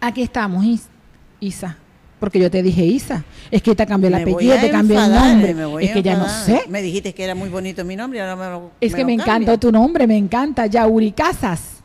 [0.00, 0.64] Aquí estamos,
[1.40, 1.76] Isa
[2.24, 3.22] porque yo te dije Isa.
[3.50, 5.84] Es que te cambió el apellido, te cambió el nombre.
[5.84, 6.62] es que ya no sé.
[6.70, 9.58] Me dijiste que era muy bonito mi nombre, ahora me lo, Es que me encanta
[9.58, 10.64] tu nombre, me encanta.
[10.64, 11.82] Yauri Casas.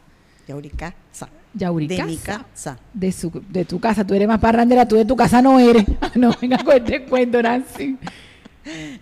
[0.47, 1.27] Yauri Casa.
[1.53, 2.79] Yauri de mi casa.
[2.93, 4.07] De, su, de tu casa.
[4.07, 5.83] Tú eres más parrandera, tú de tu casa no eres.
[6.15, 7.97] no, venga con este cuento, Nancy.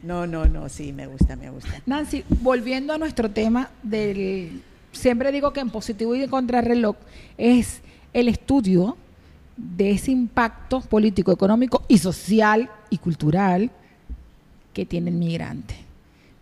[0.01, 1.83] No, no, no, sí, me gusta, me gusta.
[1.85, 4.63] Nancy, volviendo a nuestro tema del...
[4.91, 6.95] Siempre digo que en positivo y en contrarreloj
[7.37, 7.81] es
[8.13, 8.97] el estudio
[9.57, 13.71] de ese impacto político, económico y social y cultural
[14.73, 15.75] que tiene el migrante.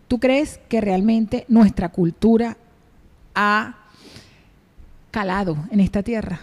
[0.06, 2.56] ¿Tú crees que realmente nuestra cultura
[3.34, 3.76] ha
[5.10, 6.38] calado en esta tierra?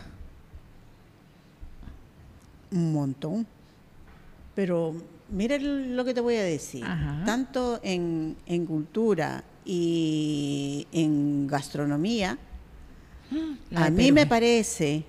[2.71, 3.45] Un montón.
[4.55, 4.95] Pero
[5.29, 6.83] mira lo que te voy a decir.
[7.25, 12.37] Tanto en, en, cultura y en gastronomía,
[13.75, 15.05] a mí me parece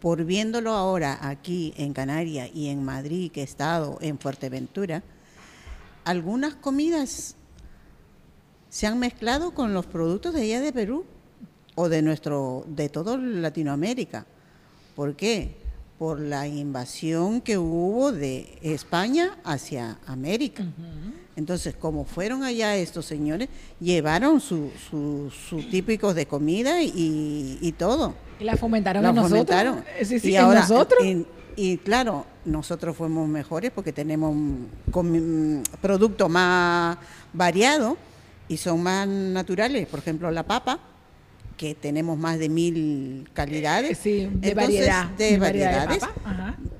[0.00, 5.02] por viéndolo ahora aquí en Canarias y en Madrid, que he estado en Fuerteventura,
[6.04, 7.36] algunas comidas
[8.70, 11.04] se han mezclado con los productos de allá de Perú
[11.74, 14.26] o de nuestro, de todo Latinoamérica.
[14.94, 15.56] ¿Por qué?
[15.98, 20.64] Por la invasión que hubo de España hacia América.
[21.36, 23.48] Entonces, como fueron allá estos señores,
[23.80, 28.14] llevaron sus su, típicos de comida y, todo.
[28.40, 29.84] Y la fomentaron nosotros.
[30.22, 31.04] y ahora, nosotros.
[31.56, 36.96] Y, claro, nosotros fuimos mejores porque tenemos un producto más
[37.32, 37.96] variado
[38.48, 39.86] y son más naturales.
[39.86, 40.80] Por ejemplo, la papa,
[41.56, 43.98] que tenemos más de mil calidades.
[43.98, 45.10] Sí, de variedad.
[45.10, 46.02] De, variedades.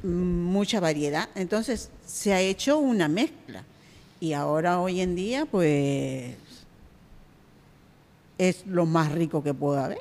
[0.03, 1.29] mucha variedad.
[1.35, 3.63] Entonces, se ha hecho una mezcla.
[4.19, 6.35] Y ahora, hoy en día, pues
[8.39, 9.99] es lo más rico que pueda haber.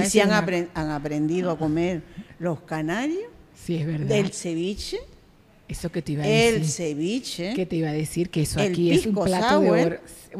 [0.00, 2.02] Y si han, han, aprendido a comer
[2.38, 3.24] los canarios,
[3.54, 4.06] sí, es verdad.
[4.06, 4.98] del ceviche.
[5.68, 6.54] Eso que te iba a decir.
[6.54, 7.54] El ceviche.
[7.54, 9.96] Que te iba a decir que eso aquí es un plato de oro.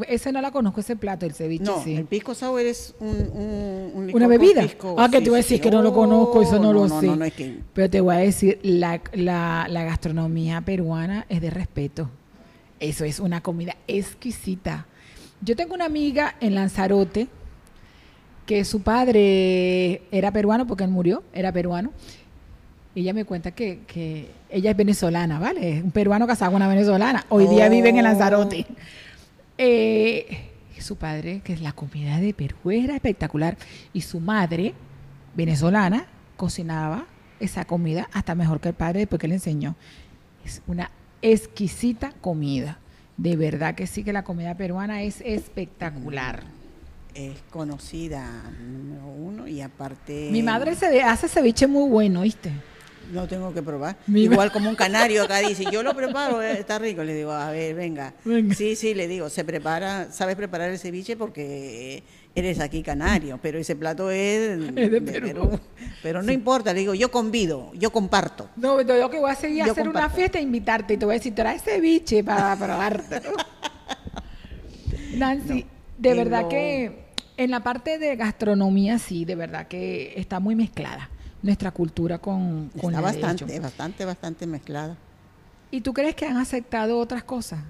[0.09, 1.95] Ese no la conozco, ese plato, el ceviche, no, sí.
[1.95, 4.67] el pisco sour es un, un, un ¿Una bebida?
[4.97, 7.07] ah, que te voy a decir que no lo conozco, eso no, lo sé.
[7.07, 7.59] No, no, es que...
[7.73, 12.11] Pero te voy a decir, la, la, la gastronomía peruana es de respeto.
[12.81, 14.87] Eso es una comida exquisita.
[15.41, 17.29] Yo tengo una amiga en Lanzarote
[18.49, 21.93] que su padre era peruano porque él murió, era peruano.
[22.95, 25.83] ella me cuenta que, que, ella es venezolana, ¿vale?
[25.85, 27.27] Un peruano casado con una venezolana.
[27.29, 28.65] Hoy día vive en Lanzarote.
[29.59, 33.59] Eh, su padre, que es la comida de Perú, era espectacular.
[33.93, 34.73] Y su madre,
[35.37, 36.07] venezolana,
[36.39, 37.05] cocinaba
[37.41, 39.77] esa comida hasta mejor que el padre después que le enseñó.
[40.43, 42.79] Es una exquisita comida.
[43.19, 46.58] De verdad que sí que la comida peruana es espectacular.
[47.19, 48.25] Es conocida,
[48.61, 50.29] número uno, y aparte...
[50.31, 52.53] Mi madre se hace ceviche muy bueno, ¿viste?
[53.13, 53.97] No tengo que probar.
[54.07, 57.03] Igual como un canario acá dice, yo lo preparo, eh, está rico.
[57.03, 58.15] Le digo, a ver, venga.
[58.57, 62.05] Sí, sí, le digo, se prepara, sabes preparar el ceviche porque
[62.37, 65.59] eres aquí canario, pero ese plato es, de, Perú.
[66.05, 68.49] Pero no importa, le digo, yo convido, yo comparto.
[68.55, 71.15] No, yo que voy a seguir a hacer una fiesta e invitarte y te voy
[71.15, 73.23] a decir, trae ceviche para probarte.
[75.17, 77.08] Nancy, de verdad que
[77.39, 81.09] en la parte de gastronomía sí, de verdad que está muy mezclada
[81.41, 84.97] nuestra cultura con, con Está bastante, bastante, bastante mezclada.
[85.71, 87.61] ¿Y tú crees que han aceptado otras cosas?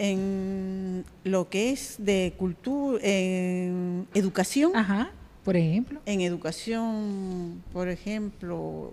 [0.00, 4.74] En lo que es de cultura, en educación.
[4.74, 5.10] Ajá,
[5.44, 6.00] por ejemplo.
[6.06, 8.92] En educación, por ejemplo,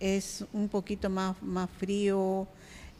[0.00, 2.46] es un poquito más, más frío.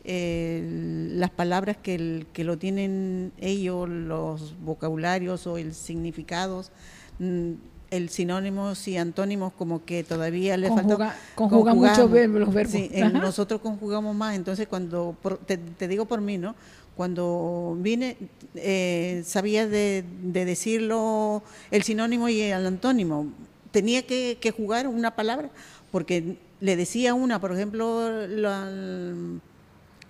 [0.05, 6.73] Las palabras que, que lo tienen ellos, los vocabularios o el significados,
[7.19, 7.53] mm,
[7.91, 12.73] el sinónimos y antónimos como que todavía le falta conjugan mucho los verbos.
[12.73, 14.35] Sí, nosotros conjugamos más.
[14.35, 16.55] Entonces cuando te, digo por mí no
[16.97, 18.17] cuando vine
[18.55, 23.29] eh, sabía de, de, el sinónimo y el antónimo.
[23.71, 25.51] Tenía que, jugar una palabra
[25.91, 28.11] porque le decía una por ejemplo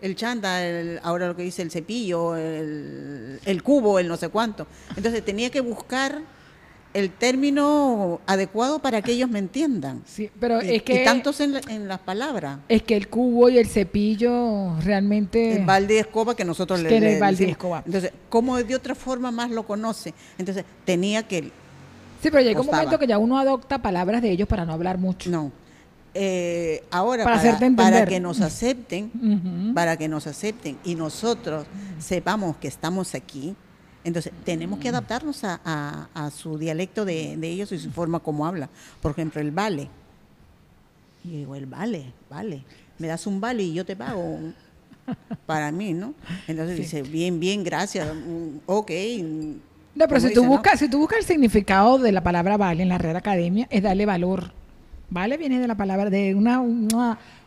[0.01, 0.61] el chanda,
[1.03, 4.67] ahora lo que dice el cepillo, el, el, cubo, el no sé cuánto.
[4.97, 6.21] Entonces tenía que buscar
[6.95, 10.03] el término adecuado para que ellos me entiendan.
[10.07, 12.59] Sí, pero es que y tantos en, en, las palabras.
[12.69, 17.01] Es que el cubo y el cepillo realmente el balde de escoba que nosotros le,
[17.01, 17.83] le el balde de escoba.
[17.85, 20.15] Entonces, ¿cómo de otra forma más lo conoce?
[20.39, 21.51] Entonces, tenía que
[22.23, 24.97] Sí, pero llega un momento que ya uno adopta palabras de ellos para no hablar
[24.97, 25.29] mucho.
[25.29, 25.53] No.
[26.16, 31.66] Eh, ahora para, para, que nos acepten, para que nos acepten y nosotros
[31.98, 33.57] sepamos que estamos aquí,
[34.05, 38.68] entonces, tenemos que adaptarnos a, su dialecto de, ellos y su forma como habla.
[39.00, 39.88] Por ejemplo, el vale.
[41.24, 42.62] Y digo, el vale, vale.
[42.98, 44.38] Me das un vale y yo te pago
[45.46, 46.14] para mí, ¿no?
[46.46, 48.90] Entonces dice, bien, bien, gracias, mm, ok.
[49.94, 52.90] No, pero si tú, buscas, si tú buscas el significado de la palabra vale en
[52.90, 54.53] la Real Academia, es darle valor.
[55.11, 56.61] Vale viene de la palabra, de una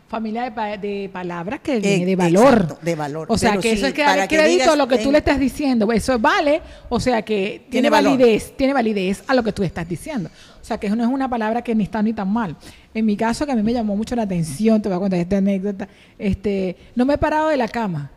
[0.08, 2.80] familia de, palabras que viene de valor.
[2.80, 3.26] de valor.
[3.30, 5.90] O sea, que eso es que darle crédito a lo que tú le estás diciendo.
[5.92, 10.30] Eso vale, o sea, que tiene, validez, tiene validez a lo que tú estás diciendo.
[10.60, 12.56] O sea, que eso no es una palabra que ni está ni tan mal.
[12.94, 15.20] En mi caso, que a mí me llamó mucho la atención, te voy a contar
[15.20, 18.10] esta anécdota, este, no me he parado de la cama.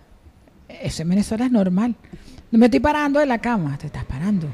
[0.68, 1.96] Eso en Venezuela es normal.
[2.52, 4.48] No me estoy parando de la cama, te estás parando.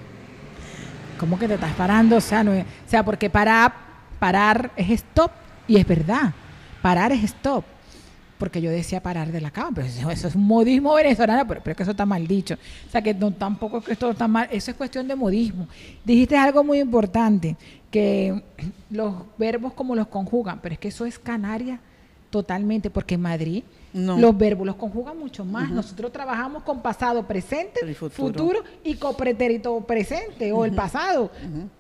[1.20, 2.18] ¿Cómo que te estás parando?
[2.18, 3.87] O sea, no o sea porque parar,
[4.20, 5.32] parar es stop
[5.68, 6.34] y es verdad
[6.88, 7.66] parar es stop.
[8.38, 11.76] Porque yo decía parar de la cama, pero eso, es un modismo venezolano, pero, pero
[11.76, 12.54] que eso está mal dicho.
[12.88, 15.68] O sea, que no, tampoco que esto está mal, eso es cuestión de modismo.
[16.06, 17.58] Dijiste algo muy importante,
[17.90, 18.44] que
[18.92, 21.80] los verbos como los conjugan, pero es que eso es canaria
[22.30, 25.72] totalmente, porque en Madrid los verbos los conjugan mucho más.
[25.72, 28.64] Nosotros trabajamos con pasado presente, futuro.
[28.84, 31.32] y con pretérito presente o el pasado.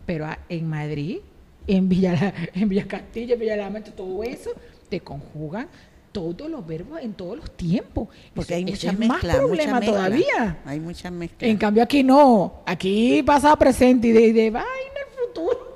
[0.07, 1.19] Pero en Madrid,
[1.67, 4.51] en Villa, en Villa Castilla, en Villa todo eso
[4.89, 5.67] te conjugan
[6.11, 8.07] todos los verbos en todos los tiempos.
[8.33, 10.57] Porque hay mucha mezcla, más problema todavía.
[10.65, 11.47] Hay mucha mezcla.
[11.47, 15.67] En cambio aquí no, aquí pasa presente y de, de vaina el futuro.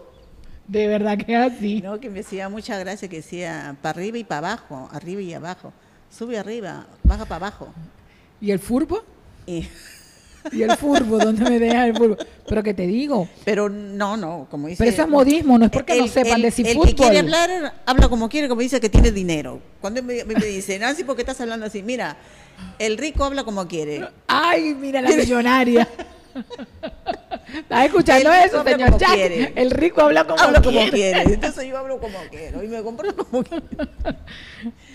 [0.68, 1.82] De verdad que es así.
[1.82, 5.34] No, que me decía mucha gracia que decía para arriba y para abajo, arriba y
[5.34, 5.74] abajo.
[6.10, 7.74] Sube arriba, baja para abajo.
[8.40, 9.04] ¿Y el furbo?
[9.46, 9.68] Y
[10.52, 12.18] y el furbo, ¿dónde me deja el furbo?
[12.48, 13.28] Pero que te digo.
[13.46, 14.80] Pero no, no, como dice.
[14.80, 16.90] Pero eso es modismo, no es porque no sepan decir el fútbol.
[16.90, 19.60] El que quiere hablar, habla como quiere, como dice que tiene dinero.
[19.80, 21.84] Cuando me, me, dice, Nancy, ¿por qué estás hablando así?
[21.84, 22.18] Mira,
[22.80, 24.08] el rico habla como quiere.
[24.28, 25.88] Ay, mira la millonaria.
[27.54, 29.14] ¿Estás escuchando El eso, señor Jack?
[29.14, 29.54] quiere.
[29.56, 30.90] El rico habla como, quiere.
[30.92, 31.22] quiere.
[31.34, 33.66] Entonces yo hablo como quiero y me compro como quiero.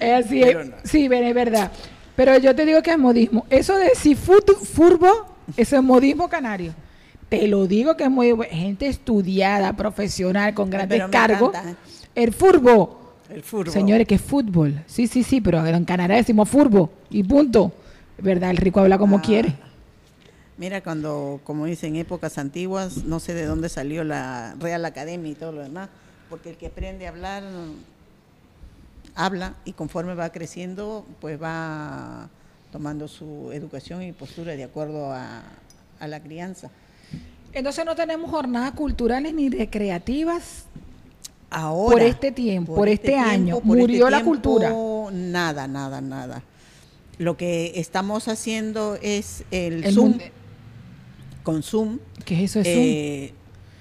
[0.00, 0.76] Es así, Pero es- no.
[0.85, 1.70] sí, es verdad.
[2.14, 3.44] Pero yo te digo que es modismo.
[3.50, 6.72] Eso de si furbo, eso es modismo canario.
[7.28, 11.50] Te lo digo que es muy gente estudiada, profesional, con grandes cargos.
[11.50, 11.76] encanta.
[12.14, 13.14] El furbo.
[13.28, 13.72] El furbo.
[13.72, 14.82] Señores, que es fútbol.
[14.87, 17.72] Sí, sí, sí, pero en Canadá decimos furbo y punto.
[18.18, 18.50] ¿Verdad?
[18.50, 19.22] El rico habla como Ah.
[19.22, 19.54] quiere.
[20.56, 25.35] Mira, cuando, como dicen, épocas antiguas, no sé de dónde salió la Real Academia y
[25.35, 25.90] todo lo demás,
[26.30, 27.42] porque el que aprende a hablar,
[29.14, 32.28] habla y conforme va creciendo, pues va
[32.77, 35.41] tomando su educación y postura de acuerdo a,
[35.99, 36.71] a la crianza.
[37.55, 40.67] Entonces no tenemos jornadas culturales ni recreativas.
[41.49, 44.75] Ahora, Por este tiempo, por este año, murió la cultura.
[45.11, 46.43] Nada, nada, nada.
[47.17, 50.19] Lo que estamos haciendo es el, El Zoom,
[51.43, 51.99] con Zoom.
[52.27, 52.85] ¿Qué es eso de Zoom?
[52.85, 53.33] Eh,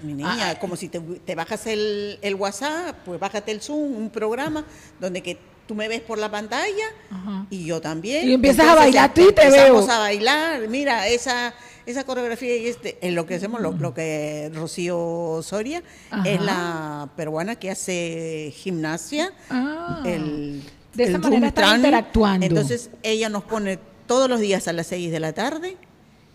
[0.04, 0.58] mi niña, Ah.
[0.58, 4.64] como si te, te bajas el, el WhatsApp, pues bájate el Zoom, un programa
[4.98, 7.46] donde que tú me ves por la pantalla Ajá.
[7.50, 8.28] y yo también.
[8.28, 9.94] Y empiezas a bailar tú y te empezamos veo.
[9.94, 11.54] a bailar, mira, esa
[11.86, 16.28] esa coreografía y este, en lo que hacemos, lo, lo que Rocío Soria Ajá.
[16.28, 19.32] es la peruana que hace gimnasia.
[19.50, 20.02] Ah.
[20.04, 20.62] el,
[20.94, 21.76] De esa el manera están Rumtran.
[21.76, 22.46] interactuando.
[22.46, 25.76] Entonces ella nos pone todos los días a las 6 de la tarde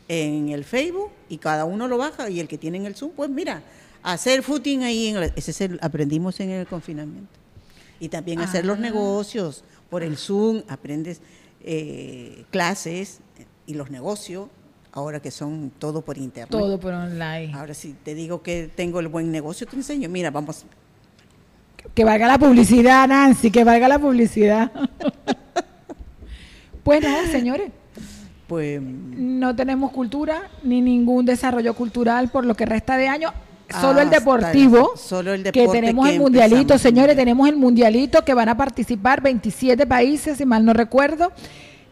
[0.08, 3.12] en el Facebook y cada uno lo baja y el que tiene en el Zoom,
[3.14, 3.62] pues mira,
[4.04, 7.41] hacer footing ahí, en el- ese es el, aprendimos en el confinamiento.
[8.02, 8.82] Y también hacer los Ah.
[8.82, 11.22] negocios por el Zoom, aprendes
[11.64, 13.20] eh, clases
[13.68, 14.48] y los negocios,
[14.92, 16.50] ahora que son todo por internet.
[16.50, 17.54] Todo por online.
[17.54, 20.66] Ahora si te digo que tengo el buen negocio, te enseño, mira, vamos,
[21.94, 24.72] Que valga la publicidad, Nancy, que valga la publicidad.
[26.84, 27.72] pues nada, señores,
[28.48, 28.82] pues...
[28.82, 33.32] no tenemos cultura ni ningún desarrollo cultural por lo que resta de año.
[33.80, 38.24] Solo el Hasta- deportivo, solo el que tenemos que el mundialito, señores, tenemos el mundialito
[38.26, 41.32] que van a participar 27 países, si mal no recuerdo.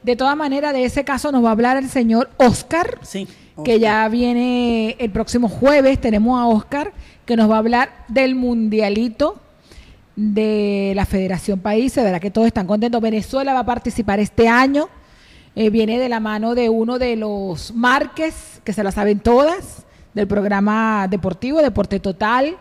[0.03, 3.27] De todas maneras, de ese caso nos va a hablar el señor Oscar, Sí,
[3.65, 6.93] que ya viene el próximo jueves, tenemos a Oscar,
[7.25, 9.37] que nos va a hablar del mundialito
[10.15, 13.01] de la Federación Países, de verdad que todos están contentos.
[13.01, 14.87] Venezuela va a participar este año,
[15.55, 19.85] eh, viene de la mano de uno de los Márquez, que se la saben todas,
[20.13, 22.55] del programa deportivo, Deporte Total.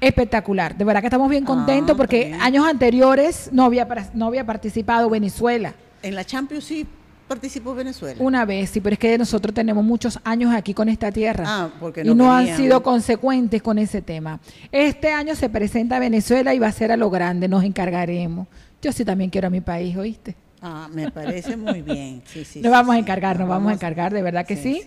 [0.00, 4.44] Espectacular, de verdad que estamos bien Ah, contentos porque años anteriores no había, no había
[4.44, 5.74] participado Venezuela.
[6.02, 6.86] En la Champions sí
[7.26, 8.16] participó Venezuela.
[8.22, 11.44] Una vez, sí, pero es que nosotros tenemos muchos años aquí con esta tierra.
[11.46, 14.40] Ah, porque y no no han sido consecuentes con ese tema.
[14.70, 18.46] Este año se presenta Venezuela y va a ser a lo grande, nos encargaremos.
[18.82, 20.36] Yo sí también quiero a mi país, ¿oíste?
[20.60, 22.22] Ah, me parece muy bien.
[22.26, 24.82] Sí, sí, nos sí, vamos a encargar, nos vamos a encargar, de verdad que sí.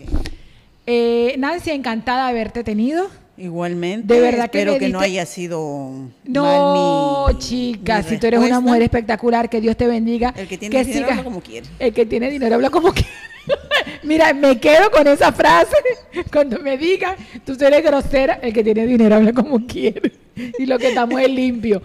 [0.87, 3.07] Eh, Nancy, encantada de haberte tenido.
[3.37, 4.11] Igualmente.
[4.11, 5.91] De verdad que espero que no haya sido
[6.23, 10.33] No, mal mi- chica, mi si tú eres una mujer espectacular, que Dios te bendiga.
[10.35, 11.67] El que tiene dinero siga- habla como quiere.
[11.77, 13.09] El que tiene dinero habla como quiere.
[14.03, 15.75] Mira, me quedo con esa frase.
[16.31, 20.13] Cuando me digan, tú eres grosera, el que tiene dinero habla como quiere.
[20.57, 21.81] Y lo que estamos es limpio.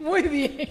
[0.00, 0.68] Muy bien.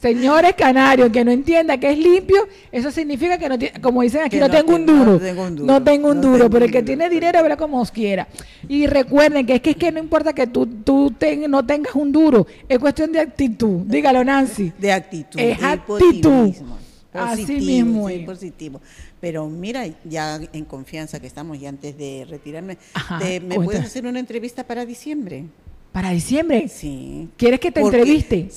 [0.00, 4.20] Señores canarios, que no entienda que es limpio, eso significa que no tiene, como dicen
[4.22, 5.12] aquí, no, no tengo un duro.
[5.12, 5.66] no tengo un duro.
[5.72, 8.28] No tengo un No duro, tengo pero el que tiene dinero habla como os quiera.
[8.68, 11.94] Y recuerden que es que, es que no importa que tú, tú ten- no tengas
[11.94, 13.80] un duro, es cuestión de actitud.
[13.86, 14.70] Dígalo, Nancy.
[14.78, 15.40] De actitud.
[15.40, 15.98] Es actitud.
[15.98, 16.76] positivismo.
[17.14, 18.80] Así Positivo, mismo sí, positivo.
[19.18, 23.82] Pero mira, ya en confianza que estamos y antes de retirarme, Ajá, te- ¿me puedes
[23.82, 25.44] hacer una entrevista para diciembre?
[25.92, 26.68] Para diciembre.
[26.68, 27.28] Sí.
[27.38, 28.50] ¿Quieres que te Porque- entreviste?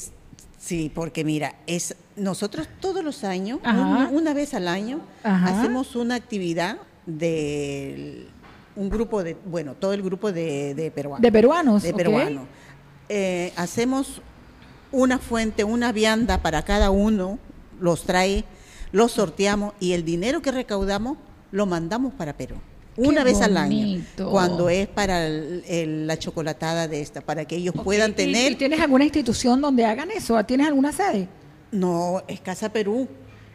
[0.60, 5.60] Sí, porque mira, es nosotros todos los años, una, una vez al año, Ajá.
[5.60, 8.28] hacemos una actividad de
[8.76, 11.22] un grupo de, bueno, todo el grupo de, de peruanos.
[11.22, 12.43] De peruanos, De peruanos.
[13.08, 14.22] Eh, hacemos
[14.91, 17.39] una fuente, una vianda para cada uno,
[17.80, 18.43] los trae,
[18.91, 21.17] los sorteamos y el dinero que recaudamos
[21.52, 22.56] lo mandamos para Perú.
[23.02, 27.46] Qué Una vez al año, cuando es para el- el- la chocolatada de esta, para
[27.46, 30.44] que ellos puedan ¿Y- tener ¿Y, tienes alguna institución donde hagan eso?
[30.46, 31.28] ¿Tienes alguna sede?
[31.72, 33.08] No, es Casa Perú.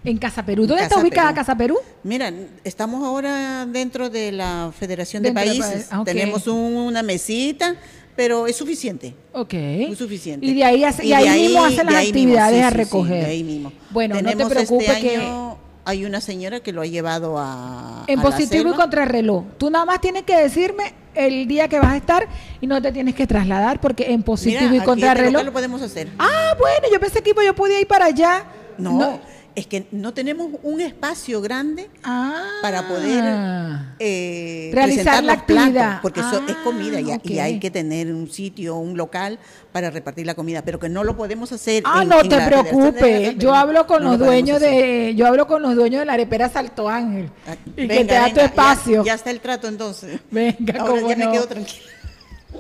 [0.05, 0.67] En Casa Perú.
[0.67, 1.37] ¿Dónde está ubicada Perú.
[1.37, 1.79] Casa Perú?
[2.03, 5.85] Mira, estamos ahora dentro de la Federación de Dentro de Países.
[5.89, 6.05] pa- ah.
[6.05, 7.75] Tenemos un- una mesita,
[8.15, 9.15] pero es suficiente.
[9.33, 9.55] Ok.
[9.89, 10.47] Muy suficiente.
[10.47, 12.73] Y de ahí, hace- y de ahí mismo hacen las mismo, actividades sí, a sí,
[12.73, 13.25] sí, recoger.
[13.25, 13.73] de ahí mismo.
[13.91, 18.05] Bueno, no te Tenemos preocupes este año, hay una señora que lo ha llevado a
[18.07, 19.45] En a la positivo y contrarreloj.
[19.59, 22.27] Tú nada más tienes que decirme el día que vas a estar
[22.61, 25.45] y no te tienes que trasladar porque en positivo Mira, y contrarreloj.
[25.45, 26.09] Lo podemos hacer.
[26.19, 28.45] Ah, bueno, yo pensé que yo podía ir para allá.
[28.79, 29.21] No,
[29.57, 31.89] es que no tenemos un espacio grande
[32.63, 33.95] para poder Ah.
[33.99, 38.13] eh, Realizar presentar la los platos, porque eso es Ah, comida y, hay que tener
[38.13, 39.39] un sitio, un local
[39.73, 41.83] para repartir la comida, pero que no lo podemos hacer.
[41.87, 43.39] Ah, en- no en te preocupes.
[43.39, 46.15] Yo hablo con no los lo dueños de, yo hablo con los dueños de la
[46.15, 49.05] arepera Salto Ángel Ah, y que te da tu venga, espacio.
[49.05, 50.21] Ya, está el trato entonces.
[50.31, 51.91] Venga, Ahora ya me quedo tranquila.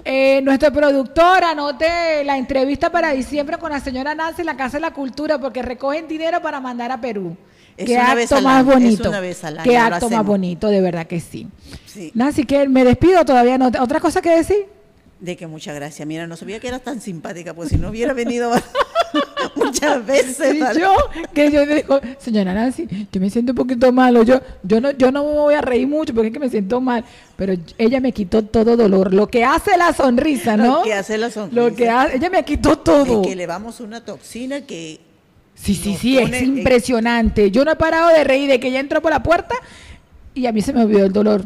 [0.04, 4.76] Eh, nuestro productor anote la entrevista para diciembre con la señora Nancy en la Casa
[4.76, 7.36] de la Cultura porque recogen dinero para mandar a Perú.
[7.76, 9.12] Es Qué acto más año, bonito.
[9.64, 11.48] Qué acto más bonito, de verdad que sí.
[11.86, 12.12] Sí.
[12.14, 13.70] Nancy, que me despido todavía no.
[13.80, 14.66] ¿Otra cosa que decir?
[15.20, 16.06] De que muchas gracias.
[16.06, 18.52] Mira, no sabía que eras tan simpática, pues si no hubiera venido
[19.56, 20.60] muchas veces.
[20.60, 20.80] ¿vale?
[20.80, 20.94] yo,
[21.32, 25.10] que yo digo, señora Nancy, yo me siento un poquito malo, yo, yo no, yo
[25.10, 27.04] no me voy a reír mucho porque es que me siento mal,
[27.36, 30.78] pero ella me quitó todo dolor, lo que hace la sonrisa, ¿no?
[30.78, 31.60] Lo que hace la sonrisa.
[31.60, 33.22] Lo que hace, ella me quitó todo.
[33.22, 35.00] Es que le vamos una toxina que
[35.54, 37.50] Sí, sí, sí, pone es impresionante.
[37.50, 39.54] Yo no he parado de reír de que ella entró por la puerta
[40.34, 41.44] y a mí se me olvidó el dolor.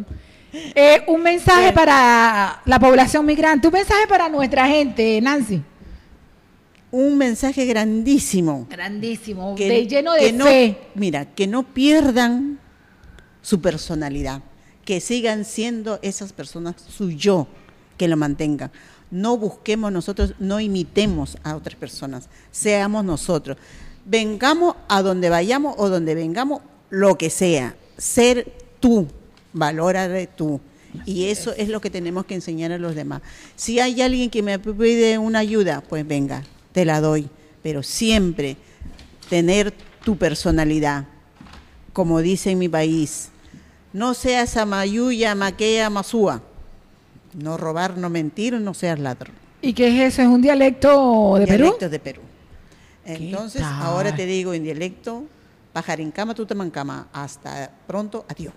[0.53, 5.63] Eh, un mensaje para la población migrante, un mensaje para nuestra gente, Nancy.
[6.91, 8.66] Un mensaje grandísimo.
[8.70, 10.78] Grandísimo, que- de, lleno de que no- fe.
[10.95, 12.59] mira, que no pierdan
[13.43, 14.43] su personalidad,
[14.84, 17.47] que sigan siendo esas personas su yo,
[17.97, 18.70] que lo mantengan.
[19.11, 23.57] No busquemos nosotros, no imitemos a otras personas, seamos nosotros.
[24.05, 29.07] Vengamos a donde vayamos o donde vengamos, lo que sea, ser tú,
[29.53, 30.61] valora de tú.
[31.05, 33.20] Y eso es lo que tenemos que enseñar a los demás.
[33.57, 37.29] Si hay alguien que me pide una ayuda, pues venga, te la doy.
[37.62, 38.57] Pero siempre
[39.29, 39.73] tener
[40.05, 41.05] tu personalidad,
[41.93, 43.31] como dice en mi país.
[43.93, 46.43] No seas amayuya, maquea, masúa.
[47.35, 49.35] No robar, no mentir, no seas ladrón.
[49.61, 50.23] ¿Y qué es eso?
[50.23, 51.64] ¿Es un dialecto de Perú?
[51.64, 52.23] Dialectos de Perú.
[53.05, 55.25] Entonces, ahora te digo en dialecto,
[55.73, 57.09] pajarincama, tutamancama.
[57.12, 58.53] Hasta pronto, adiós.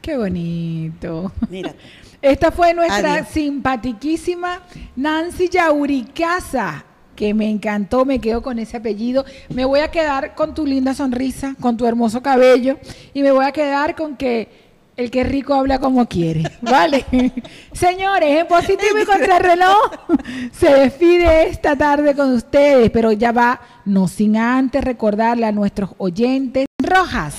[0.00, 1.32] Qué bonito.
[1.50, 1.74] Mira.
[2.22, 3.28] Esta fue nuestra Adiós.
[3.28, 4.62] simpatiquísima
[4.96, 6.84] Nancy Yauricaza,
[7.16, 9.24] que me encantó, me quedo con ese apellido.
[9.48, 12.78] Me voy a quedar con tu linda sonrisa, con tu hermoso cabello
[13.12, 17.04] y me voy a quedar con que el que es rico habla como quiere, ¿vale?
[17.72, 19.90] Señores, en positivo y contrarreloj
[20.52, 25.90] se despide esta tarde con ustedes, pero ya va, no sin antes recordarle a nuestros
[25.98, 27.34] oyentes Rojas,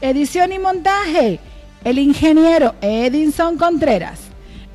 [0.00, 1.40] edición y montaje,
[1.84, 4.20] el ingeniero Edinson Contreras.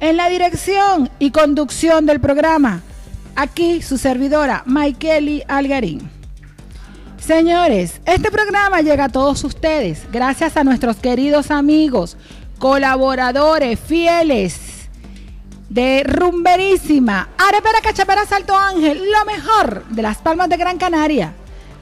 [0.02, 2.82] En la dirección y conducción del programa,
[3.40, 6.10] aquí su servidora, Maikeli Algarín.
[7.18, 12.18] Señores, este programa llega a todos ustedes gracias a nuestros queridos amigos,
[12.58, 14.90] colaboradores fieles
[15.70, 21.34] de Rumberísima, Arepera Cachapera Salto Ángel, lo mejor de las Palmas de Gran Canaria.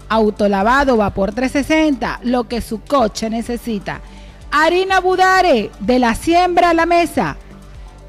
[0.09, 4.01] Autolavado Vapor 360, lo que su coche necesita.
[4.51, 7.35] Harina Budare, de la siembra a la mesa,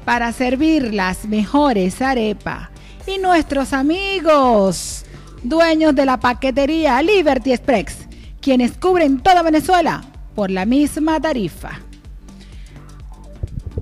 [0.05, 2.69] para servir las mejores arepas.
[3.09, 5.03] Y nuestros amigos,
[5.41, 8.07] dueños de la paquetería Liberty Express,
[8.39, 10.03] quienes cubren toda Venezuela
[10.35, 11.79] por la misma tarifa.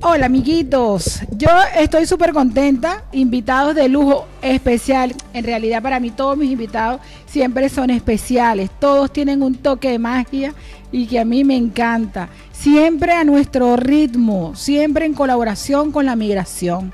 [0.02, 6.38] Hola amiguitos, yo estoy súper contenta, invitados de lujo especial, en realidad para mí todos
[6.38, 10.54] mis invitados siempre son especiales, todos tienen un toque de magia
[10.90, 16.16] y que a mí me encanta, siempre a nuestro ritmo, siempre en colaboración con la
[16.16, 16.94] migración.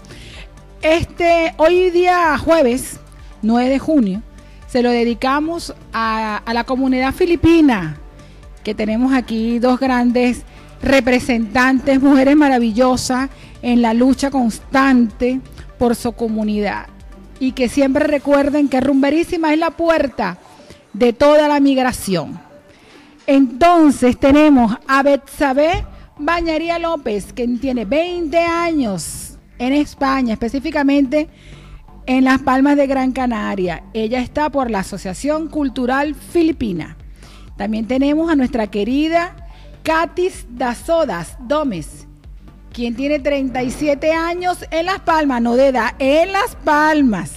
[0.84, 3.00] Este, hoy día jueves,
[3.42, 4.22] 9 de junio,
[4.68, 7.96] se lo dedicamos a, la comunidad filipina,
[8.66, 10.42] que tenemos aquí dos grandes
[10.82, 13.30] representantes, mujeres maravillosas
[13.62, 15.40] en la lucha constante
[15.80, 16.88] por su comunidad.
[17.40, 20.38] Y que siempre recuerden que Rumberísima es la puerta
[20.92, 22.42] de toda la migración.
[23.26, 25.86] Entonces tenemos a Betsabe
[26.18, 29.23] Bañaría López, quien tiene 20 años
[29.64, 31.30] en España, específicamente
[32.06, 33.84] en Las Palmas de Gran Canaria.
[33.94, 36.98] Ella está por la Asociación Cultural Filipina.
[37.58, 39.36] También tenemos a nuestra querida
[39.84, 42.08] Katis Dazodas Gómez,
[42.74, 47.32] quien tiene 37 años en Las Palmas, no de edad, en Las Palmas.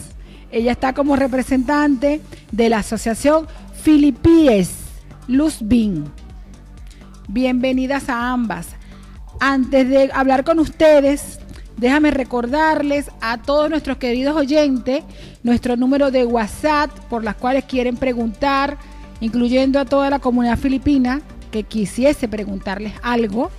[0.50, 2.20] Ella está como representante
[2.50, 3.46] de la Asociación
[3.82, 4.70] Filipies
[5.28, 6.04] Luzbin.
[7.28, 8.68] Bienvenidas a ambas.
[9.38, 11.40] Antes de hablar con ustedes,
[11.76, 15.04] déjame recordarles a todos nuestros queridos oyentes
[15.42, 18.78] nuestro número de WhatsApp por las cuales quieren preguntar,
[19.20, 21.20] incluyendo a toda la comunidad filipina
[21.50, 23.50] que quisiese preguntarles algo.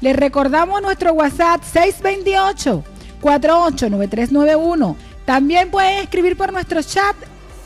[0.00, 2.84] Les recordamos nuestro WhatsApp 628
[3.20, 4.96] 489391.
[5.24, 7.14] También pueden escribir por nuestro chat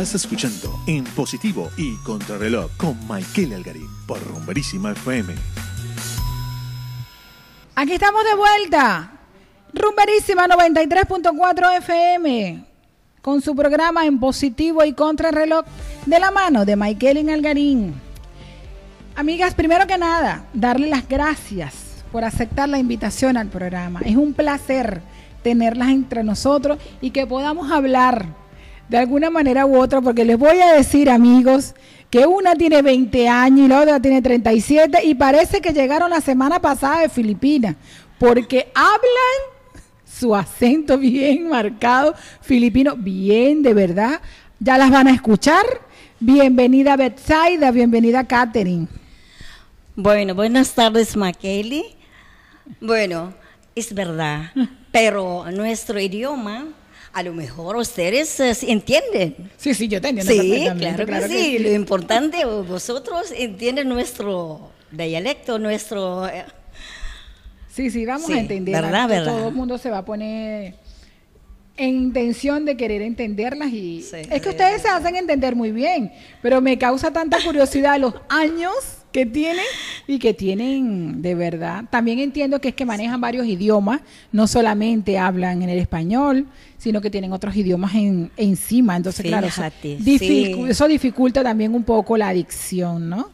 [0.00, 5.34] Estás escuchando En Positivo y Contrarreloj con Michael Algarín por Rumberísima FM.
[7.74, 9.12] Aquí estamos de vuelta.
[9.74, 12.64] Rumberísima 93.4 FM
[13.20, 15.66] con su programa En Positivo y Contrarreloj
[16.06, 17.92] de la mano de Michael Algarín.
[19.16, 21.74] Amigas, primero que nada, darle las gracias
[22.10, 24.00] por aceptar la invitación al programa.
[24.02, 25.02] Es un placer
[25.42, 28.40] tenerlas entre nosotros y que podamos hablar
[28.90, 31.76] de alguna manera u otra, porque les voy a decir, amigos,
[32.10, 36.20] que una tiene 20 años y la otra tiene 37 y parece que llegaron la
[36.20, 37.76] semana pasada de Filipinas,
[38.18, 39.60] porque hablan
[40.04, 44.20] su acento bien marcado, filipino, bien de verdad.
[44.58, 45.64] Ya las van a escuchar.
[46.18, 48.88] Bienvenida Betsaida, bienvenida Katherine.
[49.94, 51.84] Bueno, buenas tardes, Makeli.
[52.80, 53.34] Bueno,
[53.76, 54.50] es verdad,
[54.92, 56.66] pero nuestro idioma,
[57.12, 59.50] a lo mejor ustedes eh, entienden.
[59.56, 60.32] Sí, sí, yo te entiendo.
[60.32, 61.58] Sí, claro, que, sí.
[61.58, 66.28] Lo importante, vosotros entienden nuestro dialecto, nuestro...
[66.28, 66.44] Eh,
[67.68, 68.80] sí, sí, vamos a entender.
[68.80, 69.36] ¿verdad, verdad?
[69.36, 70.74] Todo el mundo se va a poner
[71.76, 76.60] en intención de querer entenderlas y es que ustedes se hacen entender muy bien, pero
[76.60, 79.64] me causa tanta curiosidad los años que tienen
[80.06, 81.84] y que tienen de verdad.
[81.90, 84.00] También entiendo que es que manejan varios idiomas,
[84.32, 86.46] no solamente hablan en el español,
[86.78, 88.96] sino que tienen otros idiomas en, encima.
[88.96, 93.30] Entonces, claro, eso, dificulta también un poco la adicción, ¿no?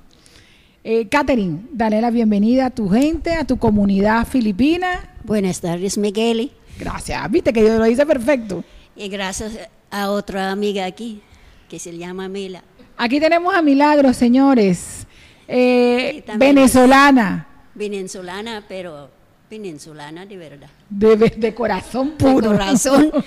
[0.82, 5.14] Eh, Catherine, dale la bienvenida a tu gente, a tu comunidad filipina.
[5.24, 6.52] Buenas tardes, Miguel.
[6.78, 8.62] Gracias, viste que yo lo hice perfecto.
[8.94, 9.58] Y gracias
[9.90, 11.22] a otra amiga aquí,
[11.68, 12.62] que se llama Mila.
[12.96, 15.06] Aquí tenemos a Milagros, señores.
[15.48, 17.46] Eh, venezolana.
[17.74, 19.10] Venezolana, pero
[19.50, 20.68] venezolana de verdad.
[20.88, 22.50] De, corazón puro.
[22.50, 23.12] De corazón.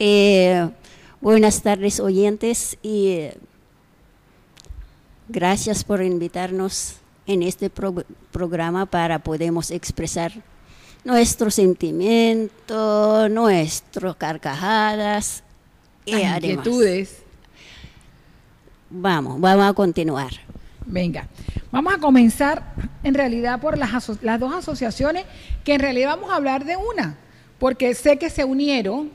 [0.00, 0.68] Eh,
[1.20, 3.36] buenas tardes, oyentes, y eh,
[5.28, 10.32] gracias por invitarnos en este programa para podemos expresar
[11.04, 15.42] nuestro sentimiento, nuestras carcajadas
[16.04, 17.22] y inquietudes.
[18.90, 20.32] Vamos, vamos a continuar.
[20.86, 21.28] Venga,
[21.70, 25.24] vamos a comenzar en realidad por las, las dos asociaciones,
[25.64, 27.18] que en realidad vamos a hablar de una,
[27.58, 29.10] porque sé que se unieron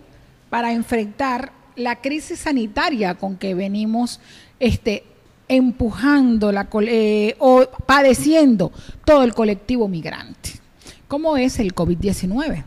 [0.49, 4.19] para enfrentar la crisis sanitaria con que venimos
[4.59, 5.03] este,
[5.47, 8.71] empujando la, eh, o padeciendo
[9.03, 10.51] todo el colectivo migrante.
[11.07, 12.63] ¿Cómo es el COVID-19?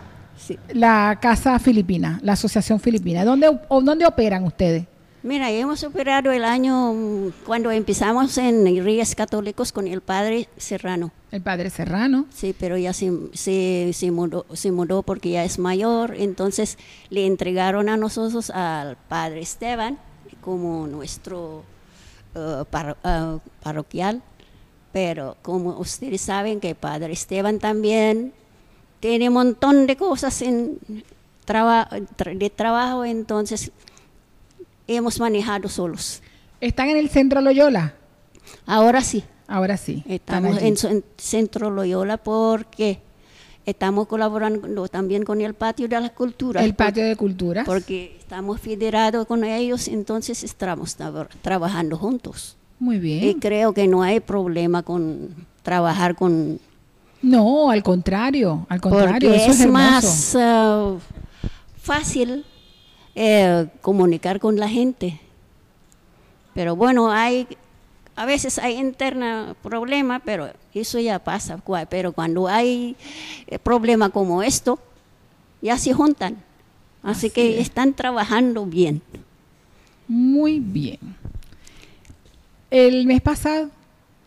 [0.73, 3.25] La Casa Filipina, la Asociación Filipina.
[3.25, 4.85] ¿Dónde, o, ¿Dónde operan ustedes?
[5.25, 11.11] Mira, hemos operado el año mm, cuando empezamos en Ríos Católicos con el padre Serrano.
[11.31, 12.27] El padre Serrano.
[12.31, 16.77] Sí, pero ya se, se, se, mudó, se mudó porque ya es mayor, entonces
[17.09, 19.97] le entregaron a nosotros al padre Esteban
[20.41, 21.63] como nuestro
[22.35, 24.21] uh, uh, parroquial,
[24.93, 28.31] pero como ustedes saben que Padre Esteban también
[28.99, 30.77] tiene un montón de cosas en
[31.47, 33.71] de trabajo, entonces
[34.87, 36.21] hemos manejado solos.
[36.61, 37.93] ¿Están en el centro Loyola?
[38.65, 39.23] Ahora sí.
[39.47, 40.03] Ahora sí.
[40.07, 42.99] Estamos en, en, centro Loyola porque
[43.65, 46.63] Estamos colaborando también con el Patio de la Cultura.
[46.63, 47.63] El Patio de Cultura.
[47.63, 50.95] Porque estamos federados con ellos, entonces estamos
[51.41, 52.57] trabajando juntos.
[52.77, 53.23] Muy bien.
[53.23, 55.29] Y creo que no hay problema con
[55.63, 56.59] trabajar con...
[57.23, 60.93] No, al contrario, al contrario, Porque eso es, es, más ah,
[61.81, 62.45] fácil
[63.15, 65.19] eh, comunicar con la gente.
[66.53, 67.47] Pero bueno, hay
[68.15, 71.59] a veces hay interna problema, pero eso ya pasa.
[71.89, 72.95] Pero cuando hay
[73.47, 74.79] eh, problema como esto,
[75.61, 76.37] ya se juntan.
[77.03, 79.01] Así, que están trabajando bien.
[80.07, 80.97] Muy bien.
[82.71, 83.69] El mes pasado,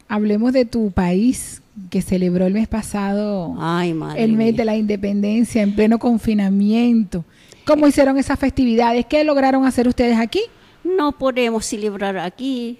[0.07, 1.61] hablemos de tu país
[1.91, 4.57] que celebró el mes pasado Ay, madre el mes mía.
[4.57, 7.24] de la independencia en pleno confinamiento.
[7.68, 9.04] ¿Cómo hicieron esas festividades?
[9.04, 10.40] ¿Qué lograron hacer ustedes aquí?
[10.84, 12.78] No podemos celebrar aquí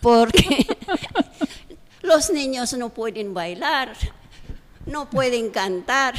[0.00, 0.68] porque
[2.02, 3.92] los niños no pueden bailar,
[4.86, 6.14] no pueden cantar,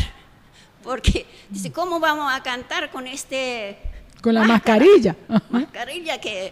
[0.84, 3.78] porque dice, ¿cómo vamos a cantar con este
[4.22, 4.82] Con la máscara?
[4.82, 5.16] mascarilla.
[5.49, 6.51] mascarilla que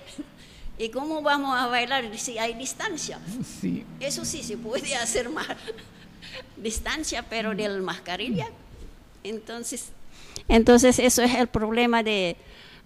[0.78, 3.20] y cómo vamos a bailar si hay distancia?
[3.60, 3.86] Sí.
[4.00, 5.48] Eso sí se puede hacer más
[6.56, 8.48] distancia, pero de la mascarilla.
[9.26, 9.92] Entonces,
[10.48, 12.36] entonces eso es el problema de,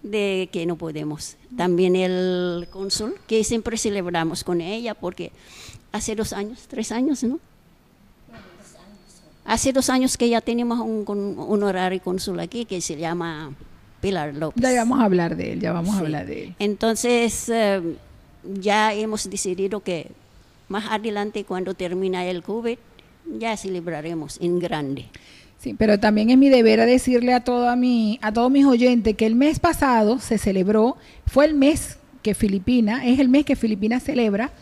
[0.02, 1.36] de que no podemos.
[1.56, 5.30] También el cónsul, que siempre celebramos con ella, porque
[5.92, 7.38] hace dos años, tres años, ¿no?
[9.46, 13.52] Hace dos años que ya tenemos un, un horario cónsul aquí que se llama
[14.00, 14.62] Pilar López.
[14.62, 16.04] Ya vamos a hablar de él, ya vamos a Sí.
[16.04, 16.54] hablar de él.
[16.58, 17.82] Entonces, eh,
[18.60, 20.10] ya hemos decidido que
[20.68, 22.78] más adelante, cuando termina el COVID,
[23.38, 25.06] ya celebraremos en grande.
[25.64, 29.16] Sí, pero también es mi deber a decirle a toda mi, a todos mis oyentes
[29.16, 33.56] que el mes pasado se celebró, fue el mes que Filipinas, es el mes que
[33.56, 34.52] Filipinas celebra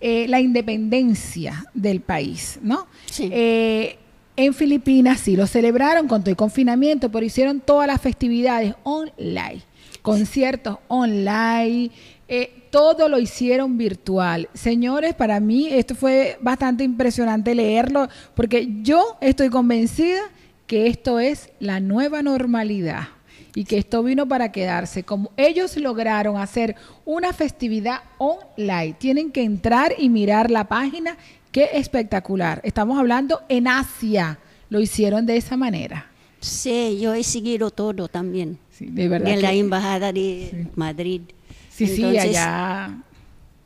[0.00, 2.86] eh, la independencia del país, ¿no?
[3.04, 3.28] Sí.
[3.30, 3.98] Eh,
[4.34, 9.60] en Filipinas sí lo celebraron con todo el confinamiento, pero hicieron todas las festividades online,
[10.00, 11.90] conciertos online,
[12.28, 14.48] eh, todo lo hicieron virtual.
[14.54, 20.22] Señores, para mí esto fue bastante impresionante leerlo, porque yo estoy convencida
[20.66, 23.08] que esto es la nueva normalidad
[23.54, 25.02] y que esto vino para quedarse.
[25.02, 31.16] Como ellos lograron hacer una festividad online, tienen que entrar y mirar la página.
[31.52, 32.60] Qué espectacular.
[32.64, 34.38] Estamos hablando en Asia.
[34.68, 36.10] Lo hicieron de esa manera.
[36.40, 38.58] Sí, yo he seguido todo también.
[38.70, 39.32] Sí, de verdad.
[39.32, 41.22] En la embajada de Madrid.
[41.70, 43.02] sí, sí, allá.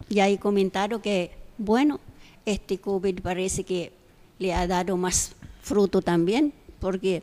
[0.08, 2.00] Ya he comentado que, bueno,
[2.46, 3.92] este COVID parece que
[4.38, 5.32] le ha dado más
[5.62, 7.22] fruto también, porque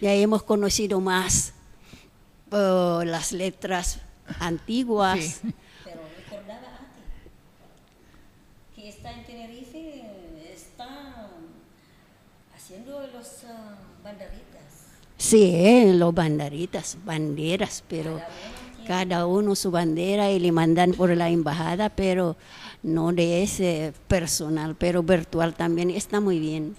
[0.00, 1.54] ya hemos conocido más
[2.52, 4.00] eh, las letras
[4.38, 5.18] antiguas.
[5.20, 5.54] Sí.
[5.84, 7.04] Pero recordaba antes
[8.74, 10.02] que está en Tenerife,
[10.52, 11.30] está
[12.54, 14.44] haciendo los ah, banderitas.
[15.16, 18.20] Sí, eh, los banderitas, banderas, pero
[18.86, 22.36] cada uno su bandera y le mandan por la embajada, pero
[22.82, 26.76] no de ese personal, pero virtual también está muy bien.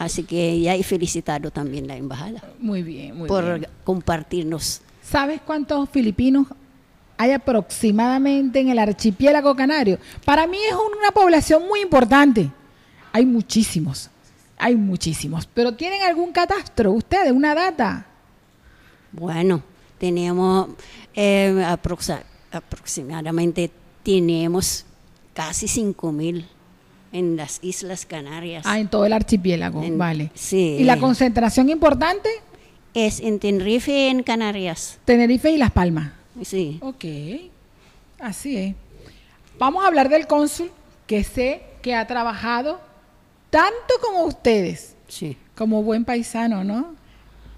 [0.00, 3.70] Así que ya he felicitado también la embajada Muy bien, muy por bien.
[3.84, 4.80] compartirnos.
[5.02, 6.46] ¿Sabes cuántos filipinos
[7.18, 9.98] hay aproximadamente en el archipiélago canario?
[10.24, 12.50] Para mí es una población muy importante.
[13.12, 14.08] Hay muchísimos,
[14.56, 15.46] hay muchísimos.
[15.52, 18.06] Pero ¿tienen algún catastro ustedes, una data?
[19.12, 19.62] Bueno,
[19.98, 20.68] tenemos
[21.14, 21.62] eh,
[22.52, 23.70] aproximadamente
[24.02, 24.86] tenemos
[25.34, 26.46] casi 5 mil
[27.12, 28.64] en las Islas Canarias.
[28.66, 30.30] Ah, en todo el archipiélago, En- vale.
[30.34, 30.76] sí.
[30.80, 32.28] ¿Y la concentración importante?
[32.94, 34.98] Es en Tenerife, en Canarias.
[35.04, 36.12] Tenerife y Las Palmas.
[36.42, 36.78] Sí.
[36.82, 37.04] Ok,
[38.18, 38.74] así es.
[39.58, 40.70] Vamos a hablar del cónsul,
[41.06, 42.80] que sé que ha trabajado
[43.50, 45.36] tanto como ustedes, Sí.
[45.56, 46.94] como buen paisano, ¿no?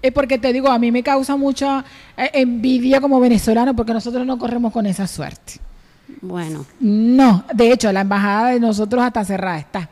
[0.01, 1.85] Es porque te digo, a mí me causa mucha
[2.17, 5.53] eh, envidia como venezolano, porque nosotros no corremos con esa suerte.
[6.25, 9.89] Bueno, No, de hecho, la embajada de nosotros hasta cerrada está.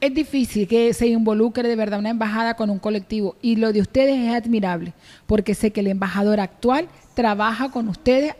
[0.00, 3.80] Es difícil que se involucre de verdad una embajada con un colectivo y lo de
[3.80, 4.92] ustedes es admirable,
[5.26, 8.34] porque sé que el embajador actual trabaja con ustedes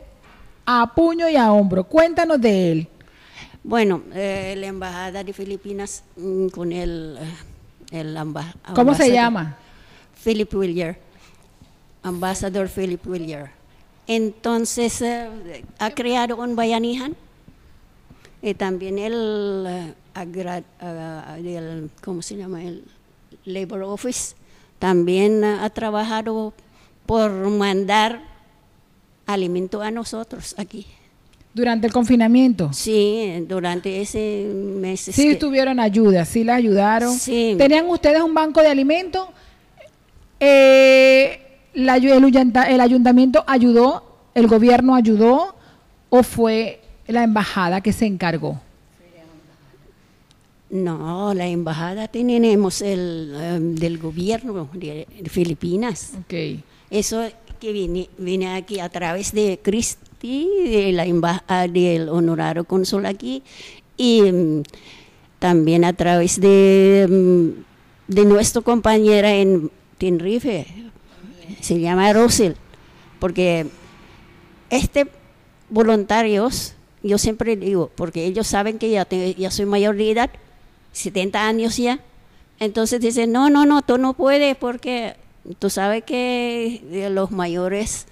[0.65, 1.83] a puño y a hombro.
[1.83, 2.87] Cuéntanos de él.
[3.63, 7.17] bueno, eh, la embajada de Filipinas mm, con el,
[7.91, 9.57] eh, el amba- ¿Cómo se llama?
[10.23, 10.97] Philip Willier,
[12.03, 13.49] ambasador Philip Willier.
[14.07, 17.15] Entonces eh, ha creado un Bayanihan
[18.41, 22.63] y también el, eh, ah, del- ¿cómo se llama?
[22.63, 22.83] El
[23.45, 24.35] Labor Office
[24.79, 26.53] también ha trabajado
[27.05, 28.21] por mandar
[29.25, 30.85] alimento a nosotros aquí.
[31.53, 32.71] Durante el confinamiento.
[32.71, 34.99] Sí, durante ese mes.
[35.01, 37.13] Sí tuvieron ayuda, sí la ayudaron.
[37.17, 37.55] Sí.
[37.57, 39.27] ¿Tenían ustedes un banco de alimentos?
[40.39, 41.41] Eh,
[41.73, 44.03] la el, ayunta- el ayuntamiento ayudó,
[44.33, 45.55] el gobierno ayudó
[46.09, 48.59] o fue la embajada que se encargó.
[50.69, 56.11] No, la embajada tenemos el em, del gobierno de, de Filipinas.
[56.19, 56.33] Ok.
[56.89, 57.23] Eso
[57.59, 63.43] que viene, viene aquí a través de Cristi, de la embajada del honorario cónsul aquí,
[63.95, 64.63] y mm,
[65.39, 70.67] también a través de, mm, de nuestra compañera en Tenerife,
[71.61, 72.55] se llama Rosel,
[73.19, 73.67] porque
[74.69, 75.07] este
[75.69, 76.73] voluntarios,
[77.03, 80.29] yo siempre digo, porque ellos saben que ya, ya soy mayor de edad,
[80.93, 81.99] 70 años ya,
[82.59, 85.15] entonces dicen, no, no, no, tú no puedes porque
[85.59, 88.07] tú sabes que de los mayores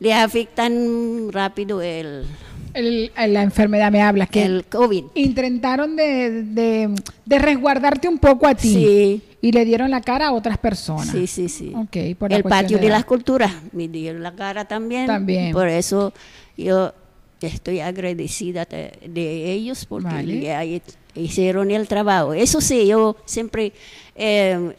[0.00, 2.26] le afectan rápido el,
[2.74, 5.04] El- la enfermedad me hablas que el COVID.
[5.14, 6.94] intentaron de, de,
[7.24, 9.22] de resguardarte un poco a ti Sí.
[9.40, 11.08] y le dieron la cara a otras personas.
[11.08, 11.72] Sí, sí, sí.
[11.74, 15.06] Ok, por la el patio de las culturas me dieron la cara también.
[15.06, 15.52] También.
[15.52, 16.12] Por eso
[16.56, 16.92] yo
[17.40, 20.82] estoy agradecida de, de ellos porque Vale.
[21.14, 22.34] hicieron el trabajo.
[22.34, 23.72] Eso sí, yo siempre
[24.16, 24.74] eh,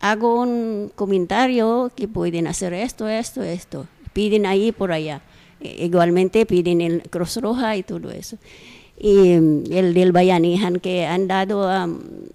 [0.00, 3.86] hago un comentario que pueden hacer esto, esto, esto.
[4.12, 5.20] Piden ahí por allá.
[5.60, 8.36] Igualmente piden el Cruz Roja y todo eso.
[8.98, 11.88] Y mm, el del Bayanihan que han dado a,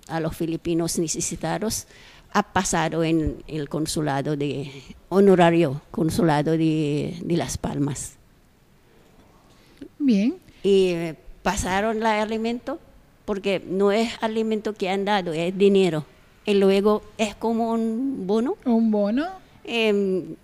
[0.08, 1.88] a los filipinos necesitados
[2.34, 4.72] ha pasado en el consulado de
[5.10, 8.14] honorario, consulado de, de Las Palmas.
[10.00, 10.36] Bien.
[10.64, 12.80] Y eh, pasaron el alimento,
[13.26, 16.06] porque no es alimento que han dado, es dinero.
[16.46, 19.28] Y luego es como un bono Un bono.
[19.64, 20.36] em,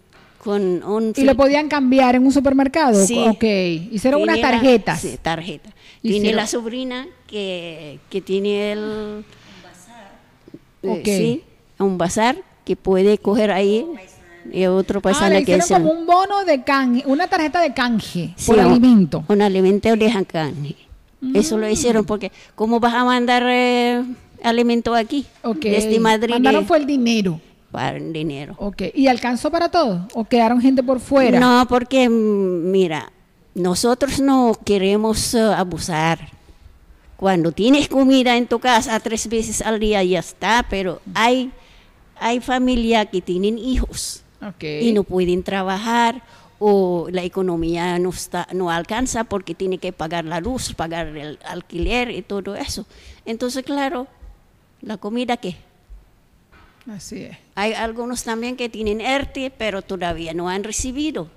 [0.47, 1.11] con un...
[1.13, 3.05] ¿Y lo podían cambiar en un supermercado?
[3.05, 3.17] Sí.
[3.27, 3.43] Ok.
[3.91, 5.01] Hicieron unas la- tarjetas.
[5.01, 5.71] sí, tarjeta.
[6.01, 9.25] Tiene Hicieron- la sobrina que, que tiene el...
[10.83, 11.03] eh, Ok.
[11.05, 11.43] sí,
[11.79, 13.85] un bazar que puede coger ahí
[14.53, 17.73] y otro Ah, paisano le que es como un bono de canje, una tarjeta de
[17.73, 19.25] canje Sí, por un- alimento.
[19.27, 20.75] Un alimento de jancani.
[21.33, 24.01] Eso lo hicieron porque ¿cómo vas a mandar eh,
[24.43, 25.25] alimento aquí?
[25.43, 25.57] Ok.
[25.59, 27.41] Desde Madrid Mandaron fue el dinero.
[27.71, 28.55] Para el dinero.
[28.57, 28.83] Ok.
[28.93, 30.07] ¿Y alcanzó para todo?
[30.13, 31.39] ¿O quedaron gente por fuera?
[31.39, 33.11] No, porque mm, mira,
[33.53, 36.29] nosotros no queremos eh, abusar.
[37.17, 41.51] Cuando tienes comida en tu casa tres veces al día ya está, pero hay
[42.19, 44.23] hay familia que tienen hijos
[44.61, 46.23] y no pueden trabajar
[46.59, 51.39] o la economía no está no alcanza porque tiene que pagar la luz, pagar el
[51.45, 52.85] alquiler y todo eso.
[53.25, 54.07] Entonces, claro,
[54.81, 55.55] la comida qué?
[56.89, 57.37] Así es.
[57.55, 61.29] Hay algunos también que tienen ERTE, pero todavía no han recibido.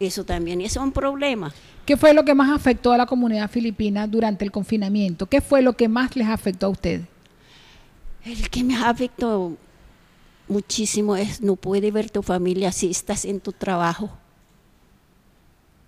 [0.00, 1.52] Eso también es un problema.
[1.84, 5.26] ¿Qué fue lo que más afectó a la comunidad filipina durante el confinamiento?
[5.26, 7.06] ¿Qué fue lo que más les afectó a ustedes?
[8.24, 9.56] El que me afectó
[10.48, 14.10] muchísimo es no puede ver tu familia si estás en tu trabajo,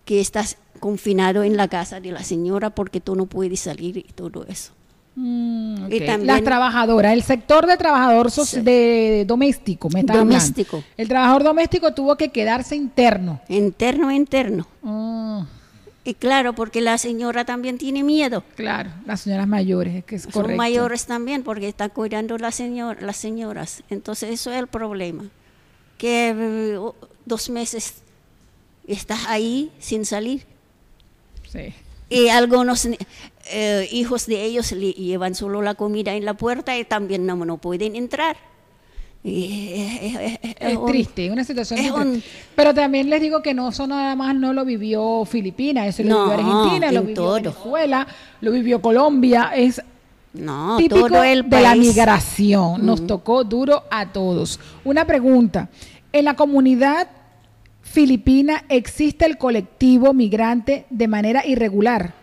[0.04, 4.02] que estás confinado en la casa de la señora porque tú no puedes salir y
[4.02, 4.77] todo eso.
[5.20, 5.92] Mm, ok.
[5.92, 8.60] Y también- Las trabajadoras, el sector de trabajador Sí.
[8.60, 10.76] de doméstico, me está Doméstico.
[10.76, 10.94] hablando.
[10.96, 13.40] El trabajador doméstico tuvo que quedarse interno.
[13.48, 14.66] Interno, interno.
[14.82, 15.40] Mm,
[16.04, 18.42] Y claro, porque la señora también tiene miedo.
[18.54, 20.56] claro, las señoras mayores, es que es Son correcto.
[20.56, 23.82] mayores también porque están cuidando la señor, las señoras.
[23.90, 25.24] Entonces eso es el problema.
[25.98, 26.78] Que eh,
[27.26, 27.96] dos meses
[28.86, 30.46] estás ahí sin salir.
[31.50, 31.74] Sí.
[32.08, 32.88] Y algunos
[33.51, 37.36] eh, hijos de ellos le llevan solo la comida en la puerta y también no,
[37.44, 38.36] no pueden entrar.
[39.24, 42.22] Es, es- es- Es un- triste, una situación un-.
[42.55, 46.09] Pero también les digo que no son nada más, no lo vivió Filipinas, eso lo
[46.11, 47.34] No, vivió Argentina, lo vivió todo.
[47.34, 48.07] Venezuela,
[48.40, 49.82] lo vivió Colombia, es
[50.32, 52.86] No, típico todo el de la migración.
[52.86, 54.61] Nos tocó duro a todos.
[54.84, 55.68] Una pregunta.
[56.12, 57.09] En la comunidad
[57.82, 62.14] filipina existe el colectivo migrante de manera irregular.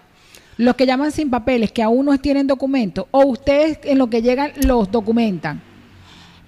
[0.57, 4.21] Los que llaman sin papeles, que aún no tienen documentos, o ustedes en lo que
[4.21, 5.61] llegan los documentan,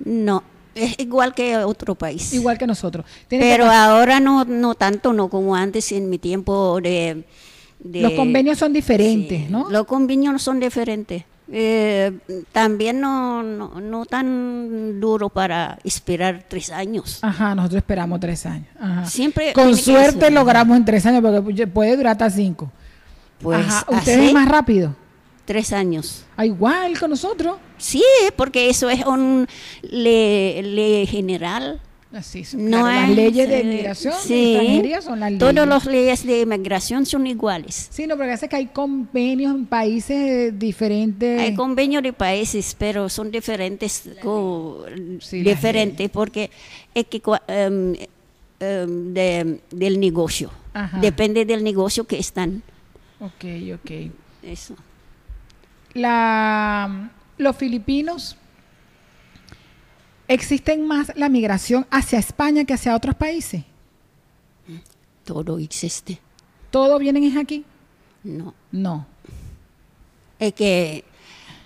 [0.03, 0.43] No,
[0.75, 2.33] es igual que otro país.
[2.33, 3.05] igual que nosotros.
[3.27, 7.25] Pero ahora no, no tanto, no como antes en mi tiempo de...
[7.79, 9.69] de- los convenios son diferentes, Sí, ¿no?
[9.69, 11.23] Los convenios son diferentes.
[11.49, 12.11] Eh,
[12.51, 17.19] también no, no, no tan duro para esperar tres años.
[17.21, 18.67] Ajá, nosotros esperamos tres años.
[18.79, 19.05] Ajá.
[19.05, 22.69] Siempre Con suerte logramos en tres años, porque puede durar hasta cinco.
[23.39, 24.95] Pues Ajá, es más rápido.
[25.45, 26.25] tres años.
[26.35, 27.57] Ah, igual con nosotros.
[27.77, 28.03] Sí,
[28.35, 29.47] porque eso es un
[29.83, 31.79] ley, ley general.
[32.13, 34.53] Así es, No claro, las es, leyes de migración y sí.
[34.55, 35.39] extranjería son las leyes.
[35.39, 37.88] Todas las leyes de inmigración son iguales.
[37.91, 41.39] Sí, no, hace que hay convenios en países diferentes.
[41.39, 44.85] Hay convenios de países, pero son diferentes, co-
[45.19, 46.49] Sí, las diferentes porque
[46.95, 47.93] es que em,
[48.61, 50.49] em, de- del negocio.
[50.73, 50.99] Ajá.
[50.99, 52.63] Depende del negocio que están.
[53.20, 53.45] Ok,
[53.76, 53.91] ok.
[54.43, 54.76] Eso.
[55.93, 58.38] la, los filipinos
[60.28, 63.63] existen más la migración hacia España que hacia otros países.
[65.24, 66.20] Todo existe.
[66.72, 67.65] ¿Todo vienen es aquí?
[68.24, 68.53] No.
[68.72, 69.07] No.
[70.39, 71.03] Es que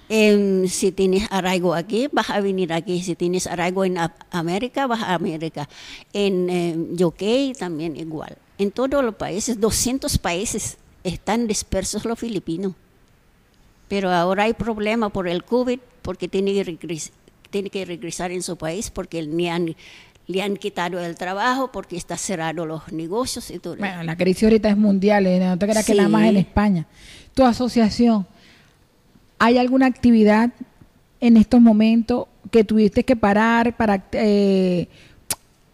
[0.10, 3.02] em, si tienes arraigo aquí, vas a venir aquí.
[3.02, 3.98] Si tienes arraigo en
[4.32, 5.68] América, vas a América.
[6.14, 8.38] En em, UK también igual.
[8.58, 12.74] En todos los países, 200 países, están dispersos los filipinos.
[13.88, 17.12] Pero ahora hay problema por el COVID, porque tiene que, regres-
[17.50, 19.76] tiene que regresar en su país, porque le han,
[20.28, 23.76] le han quitado el trabajo, porque está cerrado los negocios y todo.
[23.76, 26.86] Bueno, la crisis ahorita es mundial, eh, no te creas que nada más en España.
[27.34, 28.26] Tu asociación,
[29.40, 30.52] ¿hay alguna actividad
[31.20, 34.88] en estos momentos que tuviste que parar para eh,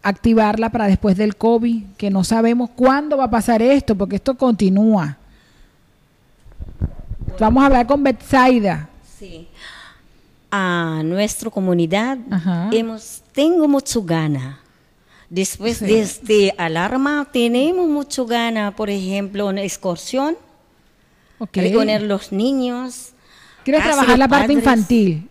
[0.02, 1.84] activarla para después del COVID?
[1.96, 5.17] Que no sabemos cuándo va a pasar esto, porque esto continúa.
[7.38, 8.88] Vamos a hablar con Betsaida.
[9.18, 9.48] Sí.
[10.50, 12.70] A nuestra comunidad Ajá.
[12.72, 14.60] hemos tengo mucho gana.
[15.28, 15.84] Después Sí.
[15.86, 20.36] de este alarma tenemos mucho gana, por ejemplo, una excursión,
[21.38, 21.56] Ok.
[21.56, 23.10] reunir los niños.
[23.64, 24.58] ¿Quieres casi trabajar la parte padres.
[24.58, 25.28] infantil?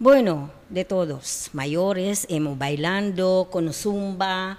[0.00, 4.58] Bueno, de todos, mayores, hemos bailando con zumba,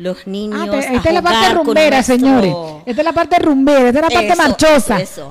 [0.00, 0.60] los niños.
[0.60, 2.54] Ah, te- a esta es la parte rumbera, nuestro- señores.
[2.86, 5.00] Esta es la parte rumbera, esta es la parte Eso, marchosa.
[5.00, 5.30] Eso.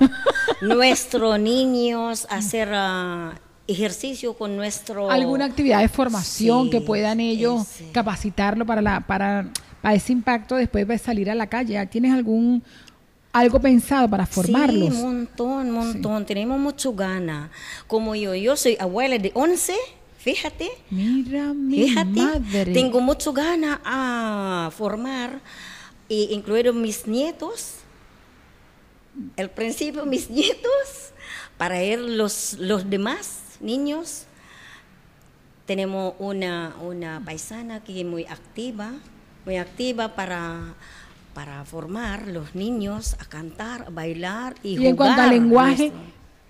[0.62, 3.34] Nuestros niños hacer ah,
[3.68, 5.10] ejercicio con nuestro.
[5.12, 7.92] alguna actividad de formación Sí, que puedan ellos ese.
[7.92, 9.48] capacitarlo para la para,
[9.82, 11.86] para ese impacto después de salir a la calle.
[11.88, 12.64] ¿Tienes algún
[13.32, 14.94] algo pensado para formarlos?
[14.96, 16.26] Sí, montón, montón.
[16.26, 17.52] Tenemos mucho gana.
[17.88, 19.76] Como yo, yo soy abuela de 11,
[20.20, 20.70] fíjate.
[20.92, 22.74] Mira mi Fíjate, madre.
[22.74, 25.40] tengo mucho gana a formar
[26.10, 27.76] e incluir mis nietos.
[29.38, 31.12] Al principio mis nietos,
[31.58, 34.26] para ir los, los demás niños.
[35.66, 38.92] Tenemos una, una paisana que es muy activa,
[39.46, 40.74] muy activa para,
[41.36, 45.92] para formar los niños a cantar, a bailar y, y en cuanto al jugar lenguaje,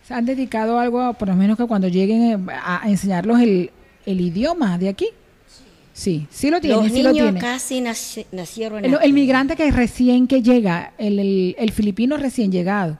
[0.09, 3.39] ¿se han dedicado a algo, por lo menos que cuando lleguen eh, a, a enseñarlos
[3.39, 3.69] el,
[4.07, 5.07] el idioma de aquí?
[5.93, 7.41] Sí, sí lo tienen, Los sí lo niños tienen.
[7.41, 9.05] casi naci- nacieron El, aquí.
[9.05, 12.97] el migrante que recién que llega, el, el- el filipino recién llegado,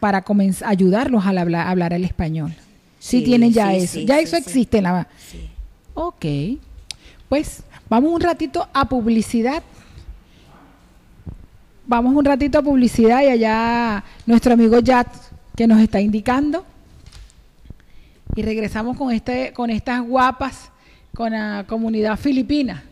[0.00, 2.52] para comenzar, ayudarlos a hablar, a hablar el español.
[2.98, 4.00] Sí, Sí, tienen ya sí, eso.
[4.00, 5.08] ya eso existe en la...
[5.16, 5.48] Sí.
[5.94, 6.26] Ok.
[7.28, 9.62] Pues vamos un ratito a publicidad.
[11.86, 15.06] Vamos un ratito a publicidad y allá nuestro amigo Yat
[15.58, 16.64] que nos está indicando.
[18.36, 20.70] Y regresamos con este, con estas guapas,
[21.12, 22.84] con la comunidad filipina.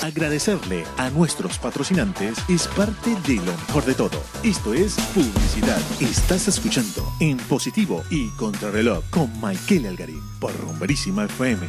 [0.00, 4.22] Agradecerle a nuestros patrocinantes es parte de lo mejor de todo.
[4.44, 5.80] Esto es publicidad.
[5.98, 11.66] Estás escuchando en positivo y contrarreloj con Michael Algarín por Rumberísima FM.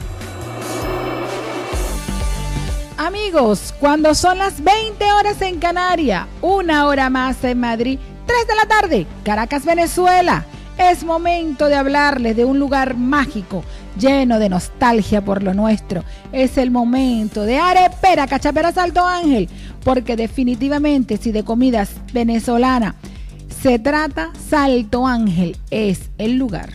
[2.98, 7.98] Amigos, cuando son las 20 horas en Canarias, una hora más en Madrid,
[8.30, 10.46] 3 de la tarde, Caracas, Venezuela,
[10.78, 13.64] es momento de hablarles de un lugar mágico,
[13.98, 16.04] lleno de nostalgia por lo nuestro.
[16.32, 19.50] Es el momento de Arepera, Cachapera Salto Ángel,
[19.84, 22.94] porque definitivamente si de comidas venezolana
[23.64, 26.70] se trata, Salto Ángel es el lugar.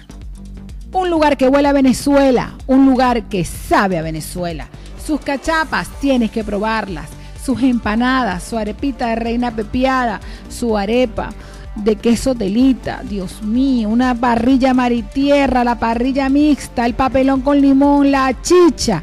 [0.91, 4.67] Un lugar que huele a Venezuela, un lugar que sabe a Venezuela.
[5.07, 7.11] Sus cachapas tienes que probarlas,
[7.45, 11.31] sus empanadas, su arepita de reina pepiada, su arepa
[11.75, 18.11] de queso telita, Dios mío, una parrilla maritierra, la parrilla mixta, el papelón con limón,
[18.11, 19.03] la chicha,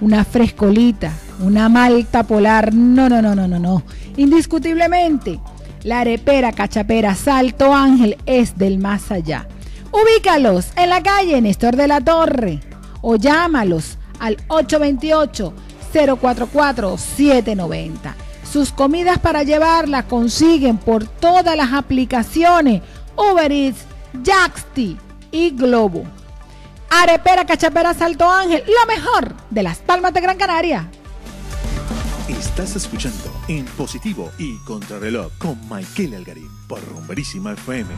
[0.00, 3.82] una frescolita, una malta polar, no, no, no, no, no, no.
[4.16, 5.40] Indiscutiblemente,
[5.84, 9.46] la arepera cachapera Salto Ángel es del más allá.
[9.92, 12.60] Ubícalos en la calle Néstor de la Torre
[13.00, 14.36] o llámalos al
[15.92, 18.14] 828-044-790.
[18.50, 22.82] Sus comidas para llevarlas consiguen por todas las aplicaciones
[23.16, 23.84] Uber Eats,
[24.24, 24.96] Jaxti
[25.30, 26.04] y Globo.
[26.90, 30.88] Arepera Cachapera Salto Ángel, lo mejor de las Palmas de Gran Canaria.
[32.28, 37.90] Estás escuchando en positivo y contrarreloj con Michael Algarín por Rumberísima FM.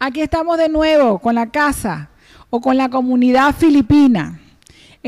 [0.00, 2.10] Aquí estamos de nuevo con la casa
[2.50, 4.40] o con la comunidad filipina.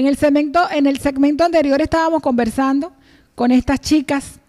[0.01, 2.91] En el segmento, en el segmento anterior estábamos conversando
[3.35, 4.41] con estas chicas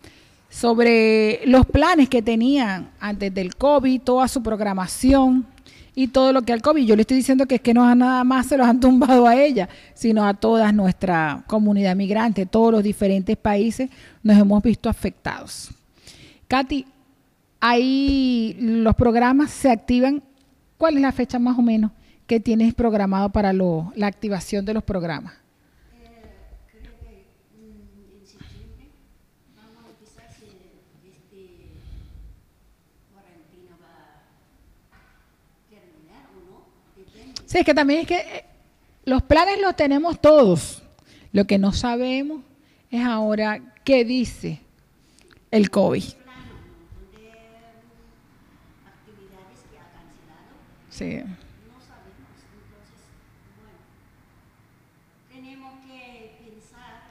[0.49, 5.45] sobre los planes que tenían antes del COVID, toda su programación
[5.93, 6.85] y todo lo que al COVID.
[6.85, 9.35] Yo le estoy diciendo que es que no nada más se los han tumbado a
[9.35, 13.89] ella, sino a toda nuestra comunidad migrante, todos los diferentes países
[14.23, 15.69] nos hemos visto afectados.
[16.47, 16.85] Katy,
[17.59, 20.23] ahí los programas se activan
[20.77, 21.91] ¿Cuál es la fecha más o menos
[22.25, 25.40] que tienes programado para lo, la activación de los programas?
[37.51, 38.45] Sí, es que también es que eh,
[39.03, 40.81] los planes los tenemos todos.
[41.33, 42.43] Lo que no sabemos
[42.89, 44.61] es ahora qué dice
[45.51, 46.01] el COVID.
[50.89, 51.23] Sí.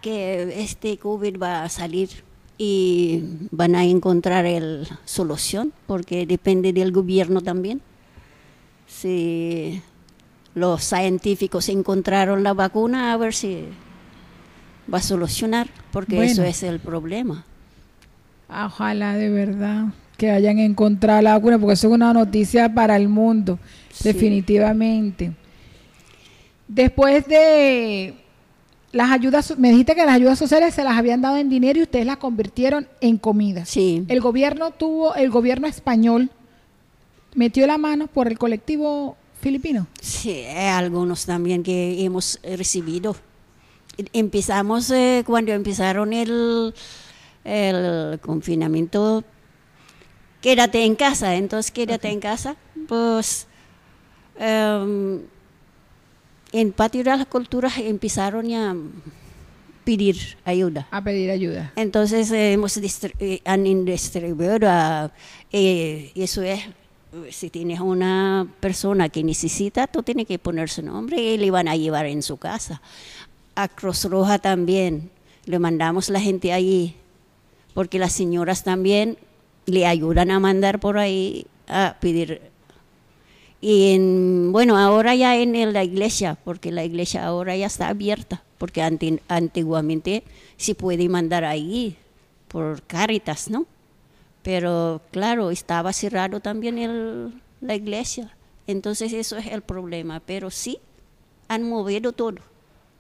[0.01, 2.09] que este COVID va a salir
[2.57, 7.83] y van a encontrar la solución, porque depende del gobierno también.
[8.87, 9.83] Si
[10.55, 13.65] los científicos encontraron la vacuna, a ver si
[14.93, 17.45] va a solucionar, porque eso es el problema.
[18.49, 19.87] Ojalá de verdad
[20.17, 23.59] que hayan encontrado la vacuna, porque eso es una noticia para el mundo,
[24.03, 25.33] definitivamente.
[26.69, 28.15] Después de
[28.93, 31.83] las ayudas, me dijiste que las ayudas sociales se las habían dado en dinero y
[31.83, 33.65] ustedes las convirtieron en comida.
[33.65, 34.05] Sí.
[34.09, 36.31] El gobierno tuvo, el gobierno español
[37.35, 39.87] metió la mano por el colectivo filipino.
[40.01, 43.17] Sí, algunos también que hemos recibido.
[44.13, 46.73] Empezamos eh, cuando empezaron el,
[47.45, 49.25] el confinamiento,
[50.41, 52.57] quédate en casa, entonces quédate en casa,
[52.89, 53.47] pues
[54.39, 55.21] em,
[56.53, 58.77] en Patio de las Culturas empezaron a
[59.85, 60.87] pedir ayuda.
[60.91, 61.73] A pedir ayuda.
[61.77, 65.11] Entonces eh, hemos eh, han distribuido,
[65.53, 66.61] eh, eso es,
[67.31, 71.69] si tienes una persona que necesita, tú tienes que poner su nombre y le van
[71.69, 72.81] a llevar en su casa.
[73.55, 75.11] A Cruz Roja también,
[75.45, 76.95] le mandamos la gente allí,
[77.75, 79.19] porque las señoras también
[79.67, 82.51] le ayudan a mandar por ahí a pedir
[83.61, 88.43] y en, bueno, ahora ya en la iglesia, porque la iglesia ahora ya está abierta,
[88.57, 90.25] porque antiguamente
[90.57, 91.97] se puede mandar ahí
[92.49, 93.67] por Caritas, ¿no?
[94.43, 98.35] Pero claro, estaba cerrado también el, la iglesia.
[98.67, 100.79] Entonces eso es el problema, pero sí
[101.49, 102.37] han movido todo.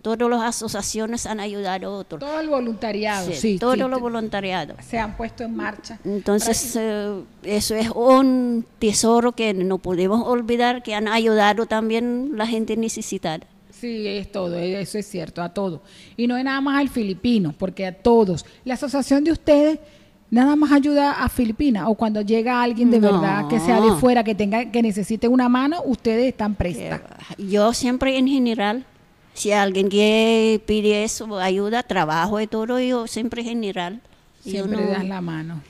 [0.03, 2.21] Todas las asociaciones han ayudado a otros.
[2.21, 3.59] Todo el voluntariado, sí.
[3.59, 4.75] todo lo voluntariado.
[4.81, 5.99] Se han puesto en marcha.
[6.05, 12.47] Entonces, eh, eso es un tesoro que no podemos olvidar, que han ayudado también la
[12.47, 13.47] gente necesitada.
[13.71, 15.81] Sí, es todo, eso es cierto, a todos.
[16.17, 18.47] Y no es nada más al filipino, porque a todos.
[18.65, 19.81] La asociación de ustedes
[20.31, 24.25] nada más ayuda a Filipinas o cuando llega alguien de verdad que sea de fuera,
[24.25, 27.01] que tenga que necesite una mano, ustedes están prestas.
[27.39, 28.87] Yo siempre en general
[29.35, 34.01] si alguien que pide eso, ayuda, trabajo y todo, yo siempre general.
[34.43, 35.63] Siempre das la mano.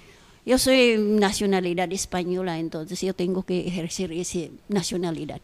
[0.46, 5.40] Yo soy nacionalidad española, entonces yo tengo que ejercer esa nacionalidad.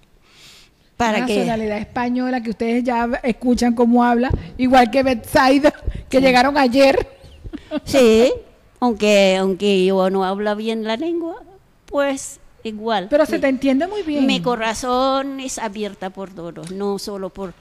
[0.96, 5.72] Para nacionalidad española que ustedes ya escuchan cómo habla, igual que Betsaida,
[6.08, 7.06] que llegaron ayer.
[7.84, 8.32] Sí,
[8.80, 11.42] aunque, aunque yo no hablo bien la lengua,
[11.86, 13.08] pues igual.
[13.10, 14.26] Pero se te entiende muy bien.
[14.26, 17.54] Mi corazón es abierta por todos, no solo por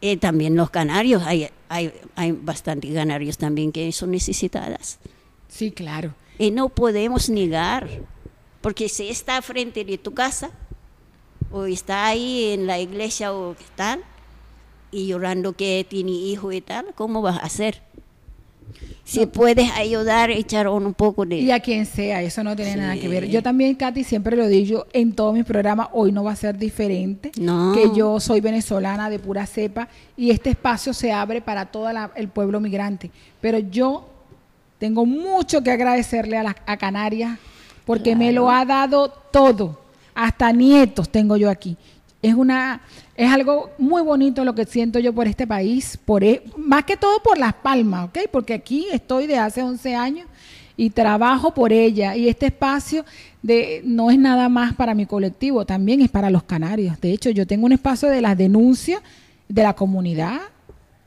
[0.00, 4.98] eh, también los canarios, hay, hay, hay bastantes canarios también que son necesitadas.
[5.48, 6.14] Sí, claro.
[6.38, 7.88] Y no podemos negar,
[8.62, 10.50] porque si está frente de tu casa,
[11.52, 14.02] o está ahí en la iglesia o tal,
[14.90, 17.82] y llorando que tiene hijo y tal, ¿cómo vas a hacer?
[19.04, 21.36] Si puedes ayudar, echar un poco de...
[21.36, 23.28] Y a quien sea, eso no tiene nada que ver.
[23.28, 26.56] Yo también, Katy, siempre lo digo en todos mis programas, hoy no va a ser
[26.56, 27.72] diferente, no.
[27.72, 32.28] que yo soy venezolana de pura cepa y este espacio se abre para todo el
[32.28, 33.10] pueblo migrante.
[33.40, 34.08] Pero yo
[34.78, 37.38] tengo mucho que agradecerle a, la, a Canarias
[37.84, 39.80] porque me lo ha dado todo,
[40.14, 41.76] hasta nietos tengo yo aquí
[42.22, 42.80] es una
[43.16, 46.96] es algo muy bonito lo que siento yo por este país, por e, más que
[46.96, 48.18] todo por Las Palmas, ¿ok?
[48.30, 50.26] Porque aquí estoy de hace 11 años
[50.76, 53.04] y trabajo por ella y este espacio
[53.42, 56.98] de no es nada más para mi colectivo, también es para los canarios.
[57.00, 59.02] De hecho, yo tengo un espacio de las denuncias
[59.48, 60.40] de la comunidad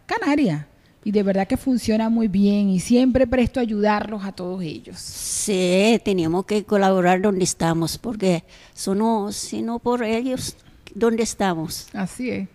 [0.05, 0.67] canaria
[1.03, 4.99] y de verdad que funciona muy bien y siempre presto a ayudarlos a todos ellos.
[4.99, 10.55] Sí, tenemos que colaborar donde estamos porque si no por ellos
[10.93, 11.87] ¿dónde estamos.
[11.93, 12.47] Así es.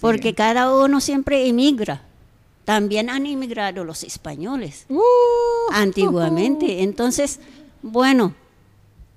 [0.00, 2.02] Porque cada uno siempre emigra.
[2.64, 5.02] También han emigrado los españoles uh,
[5.72, 6.82] antiguamente.
[6.82, 7.40] Entonces,
[7.82, 8.34] bueno,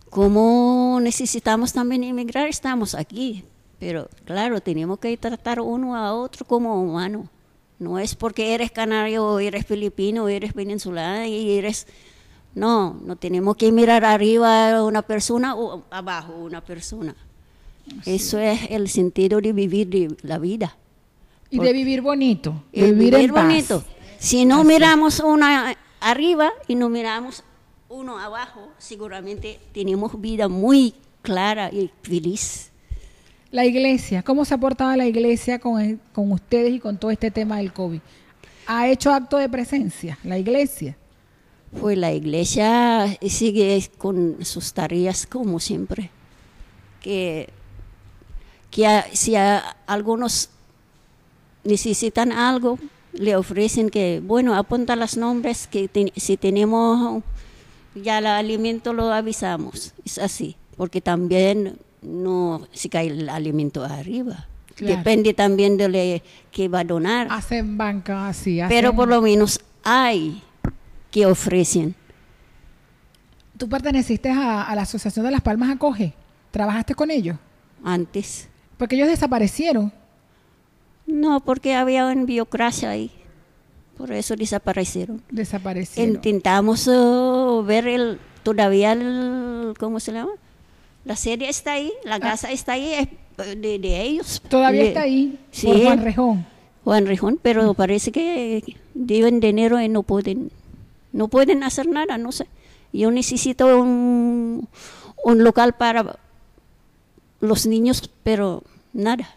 [0.10, 3.46] como necesitamos también emigrar, estamos aquí.
[3.80, 7.30] Pero claro, tenemos que tratar uno a otro como humano.
[7.80, 11.88] No es porque eres canario o eres filipino o eres venezolano y eres...
[12.56, 17.16] No, no tenemos que mirar arriba a una persona o abajo a una persona
[18.06, 20.78] Eso es el sentido de vivir la vida.
[21.50, 23.46] Y de vivir bonito, de vivir, en paz.
[23.46, 23.84] bonito.
[24.20, 25.46] Si no miramos uno
[26.00, 27.44] arriba y no miramos
[27.90, 32.72] uno abajo, seguramente tenemos vida muy clara y feliz.
[33.52, 37.12] La iglesia, ¿cómo se ha portado la iglesia con, el- con ustedes y con todo
[37.12, 38.00] este tema del COVID?
[38.68, 40.98] ¿Ha hecho acto de presencia la iglesia?
[41.80, 46.10] Pues la iglesia sigue con sus tareas como siempre.
[47.02, 47.50] Que,
[48.72, 50.50] que a- si a algunos
[51.64, 52.80] necesitan algo,
[53.14, 57.24] le ofrecen que, bueno, apunta los nombres, que te- si tenemos
[57.96, 59.94] ya el alimento lo avisamos.
[60.06, 64.46] Es así, porque también no se cae el alimento arriba.
[64.76, 64.98] Claro.
[64.98, 67.28] Depende también de lo que va a donar.
[67.32, 68.60] Hacen banca así.
[68.70, 70.44] Pero por lo menos hay
[71.10, 71.96] que ofrecen.
[73.58, 76.14] ¿Tú perteneciste a, a la Asociación de Las Palmas Acoge?
[76.52, 77.38] ¿Trabajaste con ellos?
[77.84, 78.48] Antes.
[78.78, 79.92] Porque ellos desaparecieron.
[81.06, 83.12] No, porque había una biocracia ahí.
[83.98, 85.22] Por eso desaparecieron.
[85.32, 86.16] Desaparecieron.
[86.16, 90.32] Intentamos eh, ver el, todavía el, ¿cómo se llama?
[91.06, 93.08] La serie está ahí, la casa está ahí, es
[93.48, 94.42] eh, de, de ellos.
[94.46, 94.50] Ah.
[94.50, 96.46] Todavía De- está ahí, Sí, por Juan Rejón.
[96.84, 98.64] Juan Rejón, pero parece que
[98.94, 100.52] deben dinero y no pueden,
[101.14, 102.46] no pueden hacer nada, no sé.
[102.94, 104.68] Yo necesito un,
[105.24, 106.18] un local para
[107.40, 109.30] los niños, pero nada.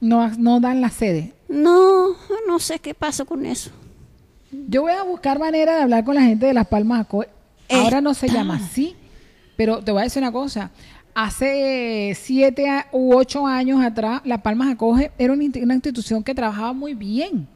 [0.00, 1.32] No, no dan la sede.
[1.48, 2.08] No,
[2.46, 3.70] no sé qué pasó con eso.
[4.68, 7.28] Yo voy a buscar manera de hablar con la gente de Las Palmas Acoge.
[7.70, 8.94] Ahora no se llama así,
[9.56, 10.70] pero te voy a decir una cosa.
[11.14, 16.34] Hace siete u ocho años atrás, Las Palmas Acoge era una, insti- una institución que
[16.34, 17.46] trabajaba muy bien.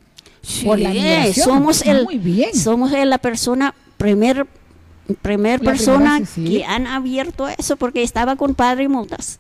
[0.65, 2.53] por la Sí, migración, somos el, muy bien.
[2.55, 4.47] somos la persona primer
[5.23, 6.53] primer La persona primera, sí, sí.
[6.59, 9.39] que han abierto eso porque estaba con Padre Motas.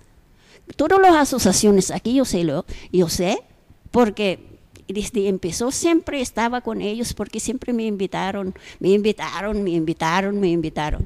[0.77, 3.43] Todas las asociaciones aquí yo sé lo, yo sé
[3.91, 4.53] porque
[4.89, 10.49] desde empezó siempre estaba con ellos porque siempre me invitaron, me invitaron, me invitaron, me
[10.49, 11.05] invitaron.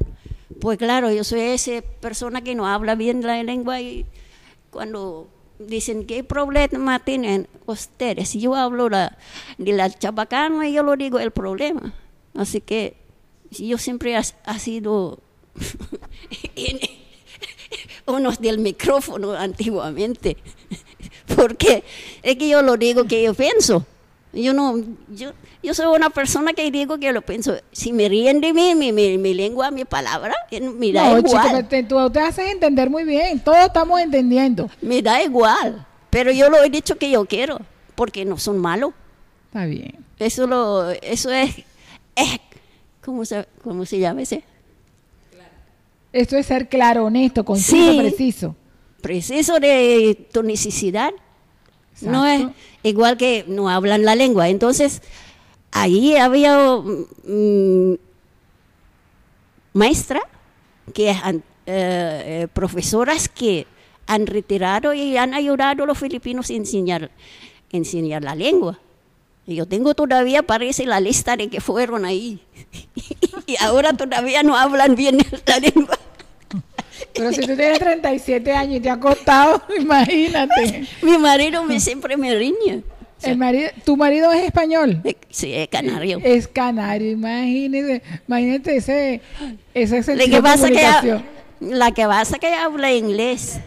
[0.60, 4.06] Pues claro, yo soy esa persona que no habla bien la lengua y
[4.70, 5.28] cuando
[5.58, 9.18] dicen qué problema tienen ustedes, yo hablo la,
[9.58, 11.94] de la chabacana y yo lo digo el problema.
[12.34, 12.96] Así que
[13.50, 15.18] yo siempre ha, ha sido
[18.06, 20.36] unos del micrófono antiguamente,
[21.36, 21.84] porque
[22.22, 23.84] es que yo lo digo que yo pienso.
[24.32, 24.76] Yo no,
[25.08, 27.56] yo, yo soy una persona que digo que lo pienso.
[27.72, 31.18] Si me ríen de mí, mi, mi, mi lengua, mi palabra, eh, me da no,
[31.18, 31.48] igual.
[31.48, 33.40] chico, te, tú te haces entender muy bien.
[33.40, 34.68] Todos estamos entendiendo.
[34.82, 37.60] Me da igual, pero yo lo he dicho que yo quiero,
[37.94, 38.92] porque no son malos.
[39.46, 40.04] Está bien.
[40.18, 41.56] Eso lo, eso es,
[42.14, 42.40] es
[43.02, 44.44] ¿cómo se, cómo se llama ese?
[46.12, 47.98] Esto es ser claro, honesto, conciso, Sí.
[47.98, 48.56] preciso.
[49.02, 51.12] Preciso de tu necesidad.
[52.00, 52.46] No es
[52.82, 54.48] igual que no hablan la lengua.
[54.48, 55.02] Entonces,
[55.72, 57.94] ahí había mm,
[59.72, 60.20] maestra
[60.94, 63.66] que han- eh, eh, profesoras que
[64.06, 67.10] han retirado y han ayudado a los filipinos a enseñar,
[67.72, 68.78] enseñar la lengua.
[69.46, 72.40] Y yo tengo todavía, parece, la lista de que fueron ahí.
[73.46, 75.98] y ahora todavía no hablan bien la lengua.
[77.14, 80.86] Pero si tú tienes 37 años y te ha costado, imagínate.
[81.02, 82.82] Mi marido me, siempre me riñe.
[83.22, 85.00] El marido, ¿Tu marido es español?
[85.04, 86.20] Eh, Sí, es canario.
[86.22, 89.22] Es canario, imagínese, imagínate ese,
[89.72, 91.24] ese sentido que de pasa que comunicación.
[91.60, 93.58] la que pasa que habla inglés.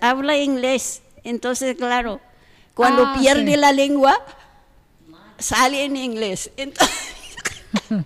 [0.00, 1.02] Habla inglés.
[1.24, 2.20] Entonces, claro,
[2.76, 3.56] cuando Ah, pierde sí.
[3.56, 4.16] la lengua,
[5.38, 6.50] sale en inglés.
[6.56, 6.94] Entonces,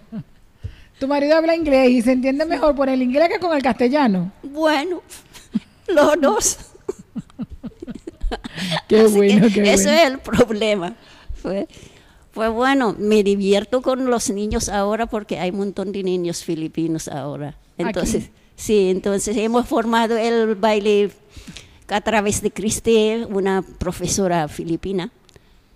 [0.99, 4.33] Tu marido habla inglés y se entiende mejor por el inglés que con el castellano.
[4.43, 5.03] bueno,
[5.89, 6.59] los dos.
[8.89, 9.99] Qué Así bueno, que qué Eso bueno.
[10.01, 10.95] es el problema.
[11.43, 11.67] Fue,
[12.33, 17.09] fue bueno, me divierto con los niños ahora porque hay un montón de niños filipinos
[17.09, 17.57] ahora.
[17.79, 18.33] Entonces, Aquí.
[18.57, 21.11] sí, entonces hemos formado el baile
[21.91, 25.11] a través de Cristi, una profesora filipina.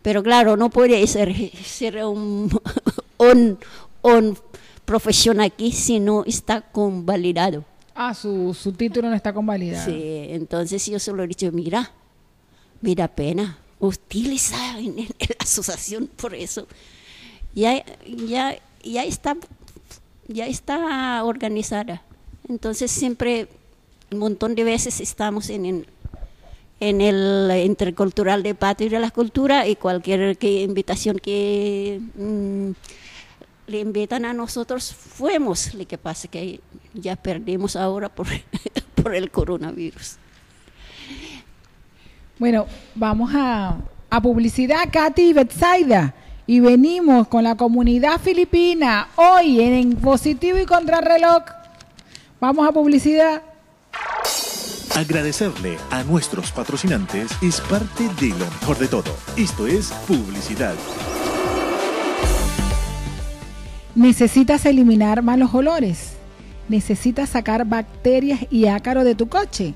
[0.03, 1.35] Pero claro, no puede ser,
[1.65, 2.51] ser un,
[3.19, 3.59] un,
[4.03, 4.39] un
[4.85, 7.65] profesión aquí si no está convalidado.
[7.95, 9.85] Ah, su, su título no está convalidado.
[9.85, 11.93] Sí, entonces yo solo he dicho, mira,
[12.81, 16.67] me da pena utilizar en, en la asociación por eso.
[17.55, 19.37] Ya, ya, ya está,
[20.29, 22.03] ya está organizada.
[22.49, 23.49] Entonces siempre,
[24.11, 25.87] un montón de veces estamos en, en,
[26.81, 32.71] en el intercultural de Patria de la Cultura y cualquier que, invitación que mm,
[33.67, 35.75] le invitan a nosotros, fuimos.
[35.75, 36.61] Lo que pasa que
[36.93, 38.27] ya perdimos ahora por,
[39.03, 40.17] por el coronavirus.
[42.39, 43.79] Bueno, vamos a,
[44.11, 46.15] a publicidad, Katy y Betsaida.
[46.47, 51.45] Y venimos con la comunidad filipina hoy en Positivo y Contrarreloj.
[52.39, 53.43] Vamos a publicidad.
[54.97, 59.11] Agradecerle a nuestros patrocinantes es parte de lo mejor de todo.
[59.37, 60.75] Esto es publicidad.
[63.97, 66.13] ¿Necesitas eliminar malos olores?
[66.69, 69.75] ¿Necesitas sacar bacterias y ácaro de tu coche?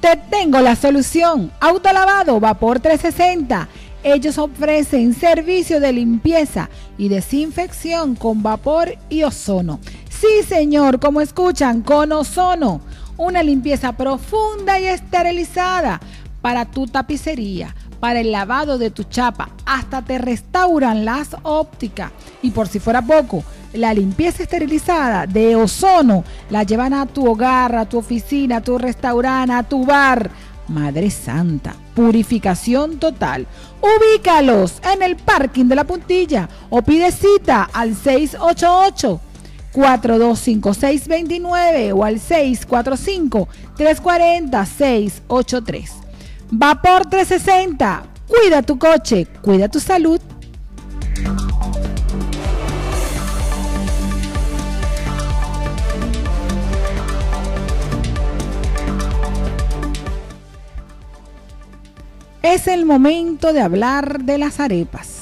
[0.00, 1.50] Te tengo la solución.
[1.60, 3.68] Autolavado Vapor 360.
[4.04, 6.68] Ellos ofrecen servicio de limpieza
[6.98, 9.80] y desinfección con vapor y ozono.
[10.10, 12.82] Sí, señor, como escuchan, con ozono.
[13.18, 16.00] Una limpieza profunda y esterilizada
[16.40, 19.50] para tu tapicería, para el lavado de tu chapa.
[19.66, 22.12] Hasta te restauran las ópticas.
[22.42, 23.42] Y por si fuera poco,
[23.72, 28.78] la limpieza esterilizada de ozono la llevan a tu hogar, a tu oficina, a tu
[28.78, 30.30] restaurante, a tu bar.
[30.68, 33.48] Madre Santa, purificación total.
[33.80, 39.20] Ubícalos en el parking de la puntilla o pide cita al 688
[39.72, 45.92] 425629 o al 645 340 683.
[46.50, 48.04] Vapor 360.
[48.26, 50.18] Cuida tu coche, cuida tu salud.
[62.42, 65.17] Es el momento de hablar de las arepas.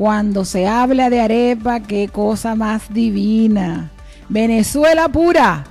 [0.00, 3.90] Cuando se habla de arepa, qué cosa más divina.
[4.30, 5.64] Venezuela pura.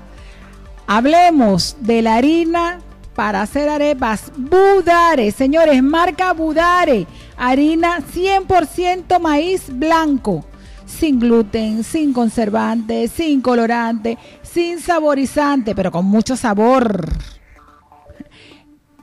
[0.86, 2.80] Hablemos de la harina
[3.16, 5.32] para hacer arepas Budare.
[5.32, 7.08] Señores, marca Budare.
[7.38, 10.46] Harina 100% maíz blanco.
[10.86, 17.04] Sin gluten, sin conservante, sin colorante, sin saborizante, pero con mucho sabor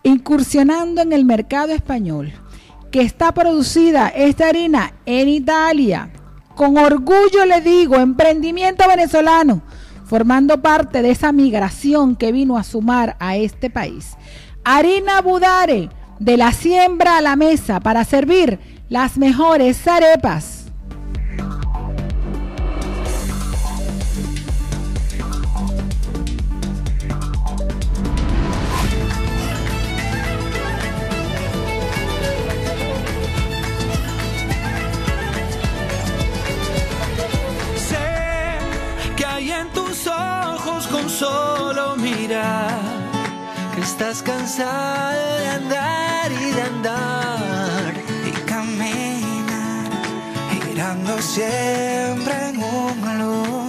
[0.07, 2.33] incursionando en el mercado español,
[2.97, 6.09] que está producida esta harina en Italia.
[6.55, 9.61] Con orgullo le digo, emprendimiento venezolano,
[10.07, 14.17] formando parte de esa migración que vino a sumar a este país.
[14.65, 15.91] Harina Budare,
[16.21, 18.59] de la siembra a la mesa para servir
[18.89, 20.66] las mejores arepas.
[43.75, 47.95] Que estás cansado de andar y de andar
[48.27, 49.91] y caminar
[50.51, 53.66] girando siempre en un lugar.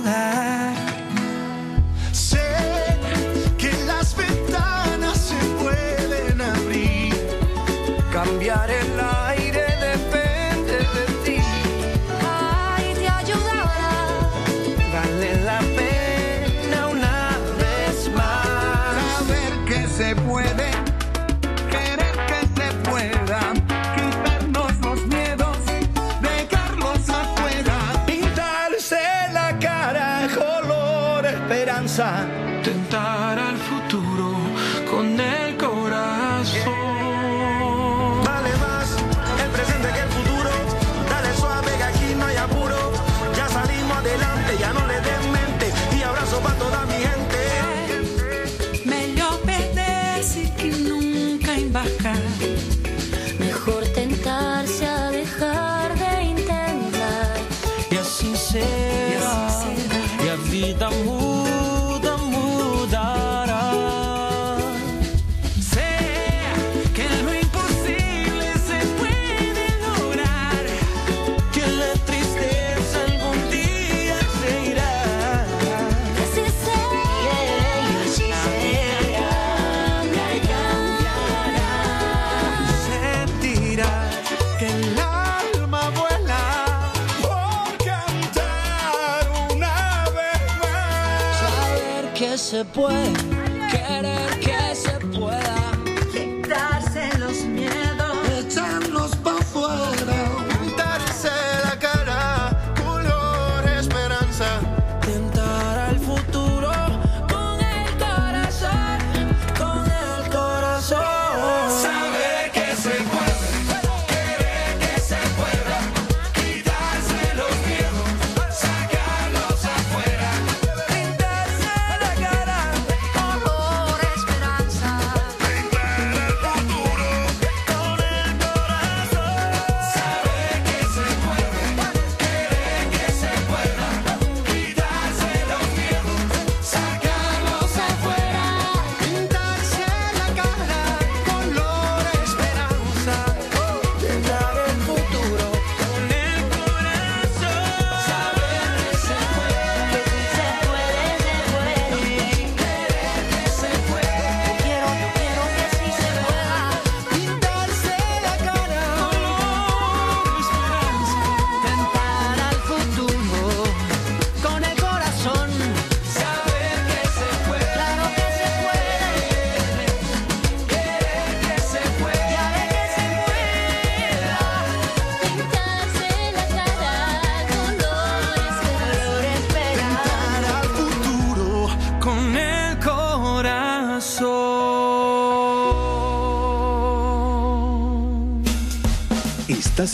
[93.67, 95.66] Querer que se pueda.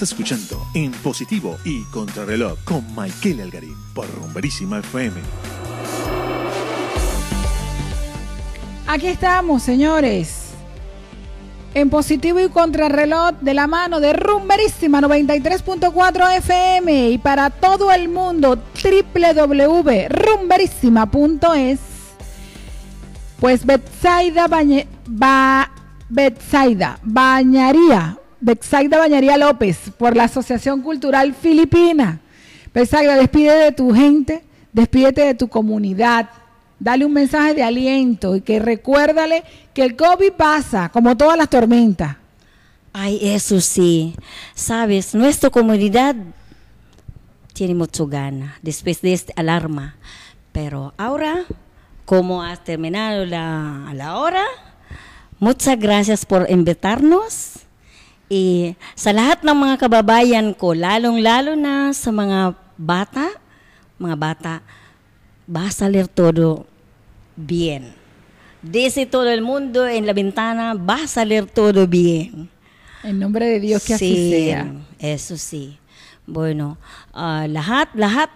[0.03, 5.19] Escuchando en positivo y contrarreloj con Michael Algarín por Rumberísima FM.
[8.87, 10.43] Aquí estamos, señores.
[11.73, 18.09] En positivo y contrarreloj de la mano de Rumberísima 93.4 FM y para todo el
[18.09, 21.79] mundo www.rumberísima.es.
[23.39, 25.71] Pues Betsaida Bañe, ba,
[26.09, 32.19] Betsaida Bañaría, Betsaida Bañaría López por la Asociación Cultural Filipina.
[32.73, 34.43] Betsaida, despide de tu gente,
[34.73, 36.29] despídete de tu comunidad,
[36.77, 41.49] dale un mensaje de aliento y que recuérdale que el COVID pasa como todas las
[41.49, 42.17] tormentas.
[42.91, 44.13] Ay, eso sí.
[44.53, 46.13] Sabes, nuestra comunidad
[47.53, 49.95] tiene mucho gana después de esta alarma.
[50.51, 51.45] Pero ahora,
[52.03, 54.43] como has terminado la, la hora,
[55.39, 57.52] muchas gracias por invitarnos.
[58.29, 63.29] Y sa lahat ng mga kababayan ko, lalong-lalo na sa mga bata,
[63.99, 64.53] mga bata,
[65.47, 66.65] va a salir todo
[67.35, 67.93] bien.
[68.63, 72.49] Dice todo el mundo en la ventana, va a salir todo bien.
[73.03, 74.71] En nombre de Dios que así Sí, sea.
[74.99, 75.77] Eso sí.
[76.25, 76.77] Bueno,
[77.11, 78.31] ah, lahat, lahat,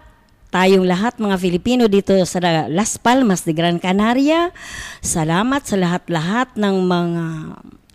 [0.52, 4.52] tayong lahat mga Filipino dito sa Las Palmas de Gran Canaria,
[5.00, 7.24] salamat sa lahat-lahat ng mga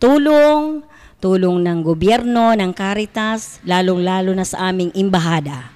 [0.01, 0.81] tulong,
[1.23, 5.71] tulong ng gobyerno, ng Caritas, lalong-lalo na sa aming imbahada.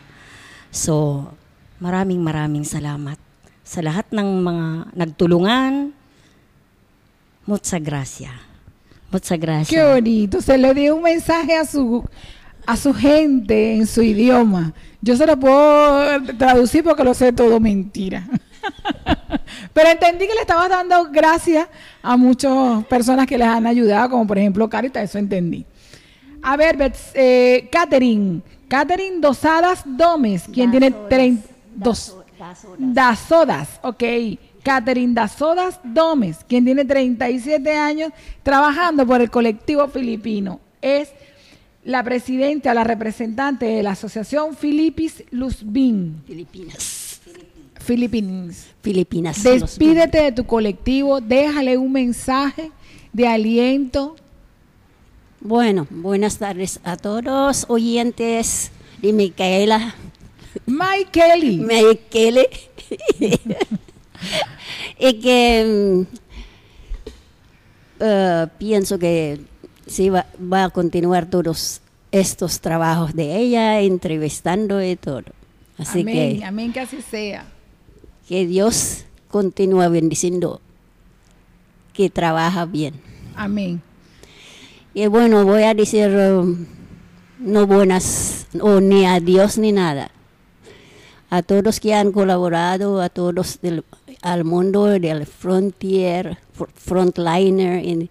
[0.75, 1.23] So,
[1.79, 3.15] maraming maraming salamat
[3.63, 5.95] sa lahat ng mga nagtulungan.
[7.47, 8.35] Muchas gracias.
[9.07, 9.71] Muchas gracias.
[9.71, 10.43] Qué bonito.
[10.43, 12.03] Se le dio un mensaje a su
[12.67, 14.75] a su gente en su idioma.
[14.99, 18.27] Yo se lo puedo traducir porque lo sé todo mentira.
[19.73, 21.67] Pero entendí que le estabas dando gracias
[22.01, 25.65] a muchas personas que les han ayudado, como por ejemplo Carita, eso entendí.
[26.41, 26.77] A ver,
[27.13, 32.15] eh, Catherine, Catherine Dosadas Gómez, quien tiene 30 dos,
[32.77, 34.03] Dazodas, ok.
[34.63, 38.11] Catherine Dazodas Gómez, quien tiene 37 años
[38.43, 40.59] trabajando por el colectivo filipino.
[40.81, 41.09] Es
[41.85, 46.21] la presidenta, la representante de la asociación Filipis Luzbin.
[46.27, 46.96] Filipinas.
[47.88, 48.68] Philippines.
[48.81, 49.41] Filipinas.
[49.41, 52.69] Despídete de tu colectivo, déjale un mensaje
[53.14, 54.18] de aliento.
[55.39, 59.95] Bueno, buenas tardes a todos oyentes de Micaela.
[60.65, 61.59] Mike Kelly.
[61.59, 62.49] Micaele.
[64.99, 66.15] y que mm,
[68.01, 69.39] eh, pienso que
[69.85, 71.80] sí va, va a continuar todos
[72.11, 75.23] estos trabajos de ella, entrevistando y todo.
[75.77, 77.45] Así amén, que amén que así sea.
[78.27, 80.61] Que Dios continúa bendiciendo
[81.93, 82.93] que trabaja bien.
[83.35, 83.81] Amén.
[84.93, 86.65] Y bueno, voy a decir um,
[87.39, 90.11] no buenas, o ni a Dios ni nada.
[91.29, 93.83] A todos que han colaborado, a todos del,
[94.21, 98.09] al mundo del frontier, fr- frontliner, en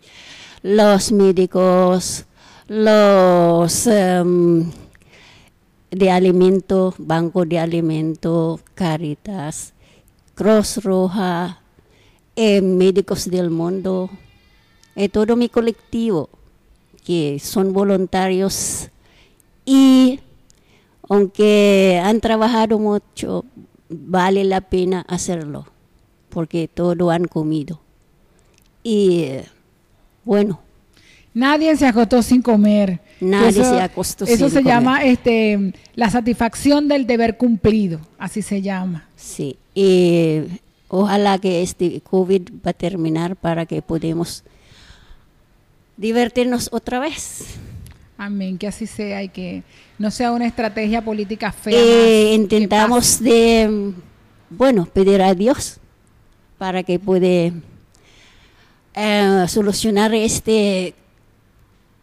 [0.63, 2.27] los médicos,
[2.69, 4.71] los um,
[5.91, 9.73] de alimento, Banco de Alimento, Caritas,
[10.37, 11.61] Cruz Roja,
[12.37, 14.11] eh, Médicos del Mundo,
[14.95, 16.29] y todo mi colectivo,
[17.05, 18.91] que son voluntarios
[19.65, 20.21] y
[21.09, 23.47] aunque han trabajado mucho,
[23.89, 25.67] vale la pena hacerlo,
[26.29, 27.81] porque todo han comido.
[28.83, 29.45] Y eh,
[30.25, 30.61] bueno,
[31.33, 32.99] Nadie se acostó sin comer.
[33.21, 34.65] Nadie se acostó Eso sin se comer.
[34.73, 38.01] llama este, la satisfacción del deber cumplido.
[38.19, 39.07] Así se llama.
[39.17, 40.41] sí, y
[40.89, 44.43] ojalá que este COVID va a terminar para que podamos
[45.99, 47.45] divertirnos otra vez.
[48.17, 49.63] Amén, que así sea y que
[49.99, 51.79] no sea una estrategia política fea.
[51.79, 53.93] Eh, intentamos de,
[54.49, 55.77] bueno, pedir a Dios
[56.57, 57.53] para que puede
[58.95, 60.95] eh, solucionar este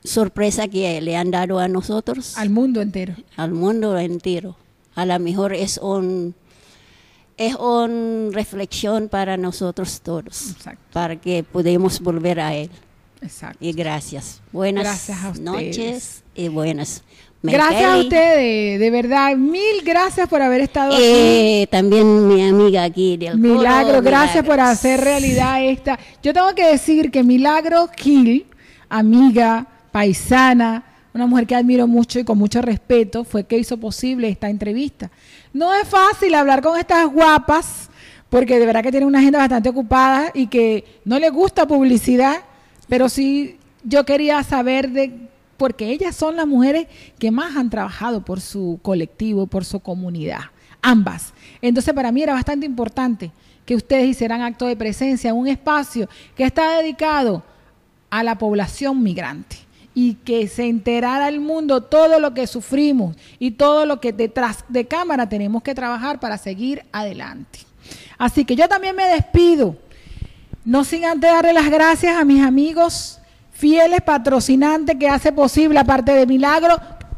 [0.04, 3.16] sorpresa que le han dado a nosotros, al mundo entero.
[3.36, 4.58] al mundo entero.
[4.94, 6.36] A lo mejor es un
[7.38, 10.82] es una reflexión para nosotros todos, Exacto.
[10.92, 12.70] para que podamos volver a él.
[13.22, 13.58] Exacto.
[13.62, 14.42] Y gracias.
[14.52, 17.04] Buenas Gracias noches y buenas.
[17.42, 21.04] Gracias a ustedes, de verdad, mil gracias por haber estado aquí.
[21.04, 26.00] Eh, también mi amiga aquí Milagro, gracias por hacer realidad esta.
[26.22, 28.46] Yo tengo que decir que Milagro Gil,
[28.88, 34.30] amiga, paisana, una mujer que admiro mucho y con mucho respeto, fue que hizo posible
[34.30, 35.12] esta entrevista.
[35.54, 37.90] No es fácil hablar con estas guapas,
[38.30, 42.38] porque de verdad que tienen una agenda bastante ocupada y que no les gusta publicidad,
[42.90, 46.88] pero sí yo quería saber de porque ellas son las mujeres
[47.20, 50.46] que más han trabajado por su colectivo, por su comunidad,
[50.82, 51.34] ambas.
[51.62, 53.32] Entonces para mí era bastante importante
[53.64, 57.44] que ustedes hicieran acto de presencia en un espacio que está dedicado
[58.10, 59.58] a la población migrante
[59.96, 64.64] y que se enterara el mundo todo lo que sufrimos y todo lo que detrás
[64.68, 67.60] de cámara tenemos que trabajar para seguir adelante.
[68.18, 69.76] Así que yo también me despido,
[70.66, 73.20] no sin antes darle las gracias a mis amigos
[73.52, 76.76] fieles patrocinantes que hace posible, aparte de Milagro,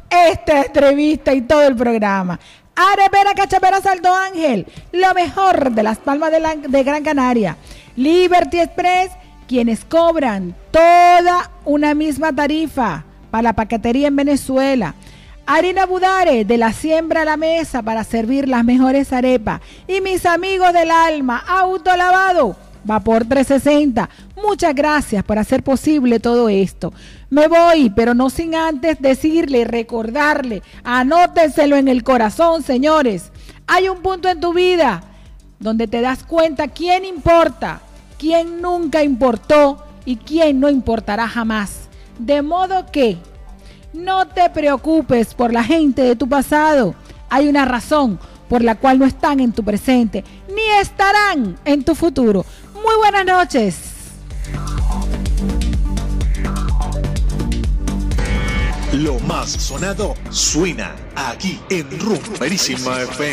[0.10, 2.40] esta entrevista y todo el programa.
[2.76, 7.56] Arepera Cachapera Salto Ángel, lo mejor de las palmas de, la- de Gran Canaria.
[7.96, 9.12] Liberty Express,
[9.48, 14.96] quienes cobran toda una misma tarifa para la paquetería en Venezuela.
[15.46, 19.62] Harina Budare, de la siembra a la mesa para servir las mejores arepas.
[19.88, 24.10] Y mis amigos del alma, Autolavado, Vapor 360.
[24.42, 26.94] Muchas gracias por hacer posible todo esto.
[27.30, 33.32] Me voy, pero no sin antes decirle y recordarle, anótenselo en el corazón, señores.
[33.68, 35.04] Hay un punto en tu vida
[35.60, 37.82] donde te das cuenta quién importa,
[38.26, 41.90] quién nunca importó y quién no importará jamás.
[42.18, 43.20] De modo que
[43.94, 46.96] no te preocupes por la gente de tu pasado.
[47.30, 48.18] Hay una razón
[48.50, 52.44] por la cual no están en tu presente, ni estarán en tu futuro.
[52.74, 53.78] Muy buenas noches.
[58.92, 63.24] Lo más sonado suena aquí en Rumberísima FM.